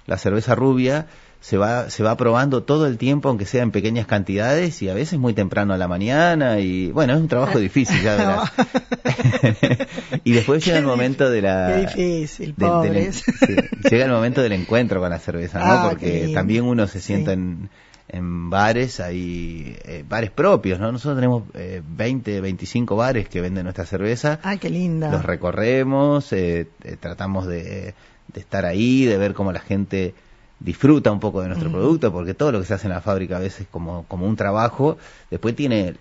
la 0.06 0.16
cerveza 0.18 0.54
rubia 0.54 1.06
se 1.42 1.58
va 1.58 1.90
se 1.90 2.02
va 2.04 2.16
probando 2.16 2.62
todo 2.62 2.86
el 2.86 2.96
tiempo 2.98 3.28
aunque 3.28 3.46
sea 3.46 3.62
en 3.64 3.72
pequeñas 3.72 4.06
cantidades 4.06 4.80
y 4.80 4.88
a 4.88 4.94
veces 4.94 5.18
muy 5.18 5.34
temprano 5.34 5.74
a 5.74 5.76
la 5.76 5.88
mañana 5.88 6.60
y 6.60 6.92
bueno 6.92 7.14
es 7.14 7.18
un 7.20 7.26
trabajo 7.26 7.58
difícil 7.68 8.00
ya 8.00 8.14
verás 8.16 8.52
y 10.24 10.32
después 10.32 10.64
llega 10.64 10.78
el 10.78 10.86
momento 10.86 11.28
de 11.30 11.42
la 11.42 11.66
Qué 11.68 11.80
difícil, 11.80 12.54
llega 13.90 14.04
el 14.04 14.10
momento 14.12 14.40
del 14.42 14.52
encuentro 14.52 15.00
con 15.00 15.10
la 15.10 15.18
cerveza, 15.18 15.58
¿no? 15.58 15.64
Ah, 15.66 15.86
Porque 15.90 16.30
también 16.34 16.64
uno 16.64 16.86
se 16.86 17.00
sienta 17.00 17.32
Sí. 17.32 17.34
en, 17.34 17.70
en 18.08 18.50
bares, 18.50 19.00
hay 19.00 19.76
eh, 19.84 20.04
bares 20.08 20.30
propios, 20.30 20.78
¿no? 20.78 20.92
Nosotros 20.92 21.16
tenemos 21.16 21.44
eh, 21.54 21.82
20, 21.86 22.40
25 22.40 22.94
bares 22.96 23.28
que 23.28 23.40
venden 23.40 23.64
nuestra 23.64 23.86
cerveza, 23.86 24.38
Ay, 24.42 24.58
qué 24.58 24.70
linda. 24.70 25.10
los 25.10 25.24
recorremos, 25.24 26.32
eh, 26.32 26.68
eh, 26.84 26.96
tratamos 27.00 27.46
de, 27.46 27.94
de 28.32 28.40
estar 28.40 28.64
ahí, 28.66 29.04
de 29.04 29.16
ver 29.18 29.34
cómo 29.34 29.52
la 29.52 29.60
gente 29.60 30.14
disfruta 30.64 31.10
un 31.10 31.20
poco 31.20 31.42
de 31.42 31.48
nuestro 31.48 31.70
producto, 31.70 32.12
porque 32.12 32.34
todo 32.34 32.52
lo 32.52 32.60
que 32.60 32.66
se 32.66 32.74
hace 32.74 32.86
en 32.86 32.92
la 32.92 33.00
fábrica 33.00 33.36
a 33.36 33.40
veces 33.40 33.66
como, 33.70 34.04
como 34.08 34.26
un 34.26 34.36
trabajo, 34.36 34.98
después 35.30 35.56
tiene 35.56 35.94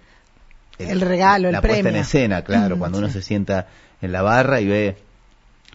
El 0.78 1.02
regalo, 1.02 1.48
el 1.48 1.54
la 1.54 1.62
puesta 1.62 1.90
en 1.90 1.96
escena, 1.96 2.44
claro, 2.44 2.78
cuando 2.78 3.00
uno 3.00 3.10
se 3.10 3.22
sienta 3.22 3.68
en 4.02 4.12
la 4.12 4.22
barra 4.22 4.62
y 4.62 4.68
ve 4.68 4.98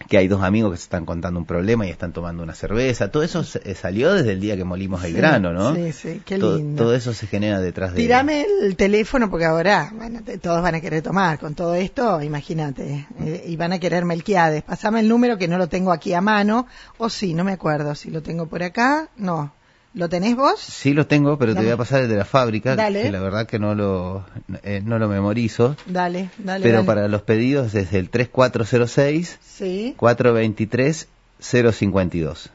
que 0.09 0.17
hay 0.17 0.27
dos 0.27 0.43
amigos 0.43 0.71
que 0.71 0.77
se 0.77 0.83
están 0.83 1.05
contando 1.05 1.39
un 1.39 1.45
problema 1.45 1.85
y 1.85 1.89
están 1.89 2.13
tomando 2.13 2.43
una 2.43 2.53
cerveza, 2.53 3.09
todo 3.11 3.23
eso 3.23 3.43
se- 3.43 3.61
eh, 3.69 3.73
salió 3.75 4.13
desde 4.13 4.33
el 4.33 4.39
día 4.39 4.55
que 4.55 4.63
molimos 4.63 5.03
el 5.03 5.11
Sí, 5.11 5.17
grano, 5.17 5.53
¿no? 5.53 5.75
Sí, 5.75 5.91
sí, 5.91 6.21
qué 6.23 6.37
todo, 6.37 6.57
lindo. 6.57 6.83
todo 6.83 6.95
eso 6.95 7.13
se 7.13 7.25
genera 7.27 7.59
detrás 7.59 7.93
de 7.93 8.01
Tirame 8.01 8.45
el 8.63 8.75
teléfono 8.75 9.29
porque 9.29 9.45
ahora 9.45 9.91
bueno, 9.95 10.21
te- 10.23 10.37
todos 10.37 10.61
van 10.61 10.75
a 10.75 10.81
querer 10.81 11.01
tomar 11.01 11.39
con 11.39 11.55
todo 11.55 11.73
esto, 11.73 12.21
imagínate, 12.21 13.07
eh, 13.19 13.43
y 13.47 13.55
van 13.57 13.73
a 13.73 13.79
querer 13.79 14.05
Melquiades. 14.05 14.63
Pasame 14.63 14.99
el 14.99 15.07
número 15.09 15.37
que 15.37 15.47
no 15.47 15.57
lo 15.57 15.67
tengo 15.67 15.91
aquí 15.91 16.13
a 16.13 16.21
mano, 16.21 16.67
o 16.99 17.09
sí, 17.09 17.33
no 17.33 17.43
me 17.43 17.51
acuerdo, 17.53 17.95
si 17.95 18.11
lo 18.11 18.21
tengo 18.21 18.45
por 18.45 18.61
acá, 18.63 19.09
no. 19.17 19.51
¿Lo 19.93 20.09
tenés 20.09 20.35
vos? 20.35 20.59
Sí 20.59 20.93
lo 20.93 21.07
tengo, 21.07 21.37
pero 21.39 21.55
te 21.55 21.61
voy 21.61 21.71
a 21.71 21.77
pasar 21.77 22.03
el 22.03 22.09
de 22.09 22.17
la 22.17 22.25
fábrica, 22.25 22.75
Dale. 22.75 23.01
que 23.03 23.11
la 23.11 23.19
verdad 23.19 23.47
que 23.47 23.57
no 23.57 23.73
lo 23.73 24.25
eh, 24.63 24.81
no 24.85 24.99
lo 24.99 25.07
memorizo, 25.07 25.75
Dale, 25.87 26.29
dale. 26.37 26.61
pero 26.63 26.77
dale. 26.77 26.85
para 26.85 27.07
los 27.07 27.23
pedidos 27.23 27.73
es 27.73 27.91
el 27.93 28.09
3406 28.09 29.39
Sí, 29.41 29.95
423 29.97 31.07
052. 31.39 32.49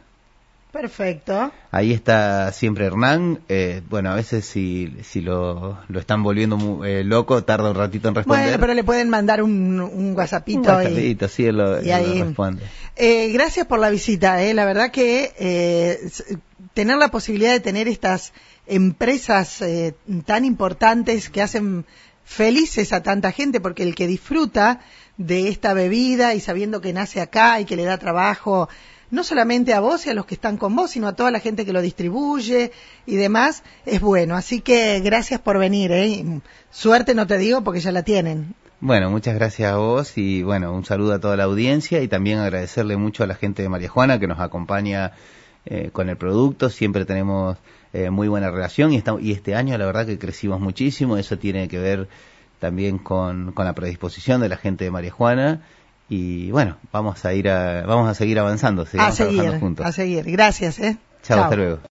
perfecto. 0.73 1.53
Ahí 1.71 1.93
está 1.93 2.51
siempre 2.53 2.87
Hernán. 2.87 3.41
Eh, 3.49 3.83
bueno, 3.91 4.11
a 4.11 4.15
veces 4.15 4.45
si, 4.45 4.95
si 5.03 5.21
lo, 5.21 5.79
lo 5.89 6.01
están 6.01 6.23
volviendo 6.23 6.85
eh, 6.85 7.03
loco, 7.05 7.45
tarda 7.45 7.71
un 7.71 7.77
ratito 7.77 8.09
en 8.09 8.15
responder. 8.15 8.45
Bueno, 8.47 8.61
pero 8.61 8.75
le 8.75 8.85
pueden 8.85 9.11
mandar 9.11 9.43
un, 9.43 9.81
un 9.81 10.15
WhatsAppito. 10.17 10.77
Un 10.79 10.99
y- 10.99 11.17
sí, 11.29 11.47
él 11.47 11.57
lo, 11.59 11.83
y 11.83 11.91
él 11.91 12.03
lo 12.05 12.11
ahí- 12.13 12.23
responde. 12.23 12.63
Gracias 13.33 13.67
por 13.67 13.79
la 13.81 13.91
visita. 13.91 14.43
Eh. 14.45 14.55
La 14.55 14.65
verdad 14.65 14.91
que 14.91 15.33
tener 16.75 16.97
la 16.97 17.09
posibilidad 17.09 17.53
de 17.53 17.61
tener 17.61 17.89
estas 17.89 18.33
empresas 18.67 19.61
eh, 19.63 19.95
tan 20.25 20.45
importantes 20.45 21.31
que 21.31 21.43
hacen 21.43 21.85
felices 22.25 22.93
a 22.93 23.03
tanta 23.03 23.33
gente, 23.33 23.61
porque 23.61 23.83
el 23.83 23.95
que 23.95 24.07
disfruta 24.07 24.81
de 25.17 25.49
esta 25.49 25.75
bebida 25.75 26.35
y 26.35 26.41
sabiendo 26.41 26.81
que 26.81 26.93
nace 26.93 27.21
acá 27.21 27.61
y 27.61 27.65
que 27.65 27.77
le 27.77 27.85
da 27.85 27.99
trabajo 27.99 28.69
no 29.11 29.25
solamente 29.25 29.75
a 29.75 29.81
vos 29.81 30.07
y 30.07 30.11
a 30.11 30.15
los 30.15 30.25
que 30.25 30.35
están 30.35 30.57
con 30.57 30.75
vos, 30.75 30.93
sino 30.93 31.07
a 31.07 31.13
toda 31.13 31.31
la 31.31 31.39
gente 31.39 31.67
que 31.67 31.75
lo 31.75 31.83
distribuye 31.83 32.73
y 33.05 33.17
demás, 33.17 33.63
es 33.85 34.01
bueno. 34.01 34.37
Así 34.37 34.63
que 34.63 35.01
gracias 35.01 35.39
por 35.39 35.59
venir. 35.59 35.93
¿eh? 35.93 36.25
Suerte 36.71 37.15
no 37.15 37.27
te 37.27 37.37
digo 37.37 37.63
porque 37.63 37.81
ya 37.81 37.93
la 37.93 38.03
tienen. 38.03 38.55
Bueno, 38.81 39.11
muchas 39.11 39.35
gracias 39.35 39.71
a 39.71 39.77
vos 39.77 40.17
y 40.17 40.43
bueno, 40.43 40.73
un 40.73 40.87
saludo 40.87 41.13
a 41.13 41.21
toda 41.21 41.37
la 41.37 41.45
audiencia 41.45 42.01
y 42.01 42.09
también 42.09 42.39
agradecerle 42.39 42.97
mucho 42.97 43.23
a 43.23 43.27
la 43.27 43.35
gente 43.35 43.63
de 43.63 43.69
María 43.69 43.91
Juana 43.91 44.19
que 44.19 44.27
nos 44.27 44.41
acompaña 44.41 45.13
eh, 45.67 45.91
con 45.93 46.09
el 46.09 46.17
producto, 46.17 46.71
siempre 46.71 47.05
tenemos 47.05 47.57
eh, 47.93 48.11
muy 48.11 48.29
buena 48.29 48.51
relación 48.51 48.93
y, 48.93 48.97
estamos, 48.97 49.23
y 49.23 49.33
este 49.33 49.55
año 49.55 49.77
la 49.79 49.87
verdad 49.87 50.07
que 50.07 50.19
crecimos 50.19 50.61
muchísimo, 50.61 51.17
eso 51.17 51.39
tiene 51.39 51.69
que 51.69 51.79
ver 51.79 52.09
también 52.59 52.99
con, 52.99 53.53
con 53.53 53.65
la 53.65 53.75
predisposición 53.75 54.41
de 54.41 54.49
la 54.49 54.57
gente 54.57 54.85
de 54.85 54.91
María 54.91 55.11
Juana 55.11 55.63
y 56.09 56.51
bueno, 56.51 56.77
vamos 56.93 57.25
a 57.25 57.33
ir 57.33 57.49
a, 57.49 57.87
vamos 57.87 58.09
a 58.09 58.15
seguir 58.15 58.39
avanzando, 58.39 58.83
a 58.99 59.13
seguir, 59.13 59.59
juntos. 59.59 59.87
a 59.87 59.93
seguir. 59.93 60.25
Gracias, 60.31 60.79
eh. 60.79 60.99
Chao, 61.23 61.45
hasta 61.45 61.57
luego. 61.57 61.79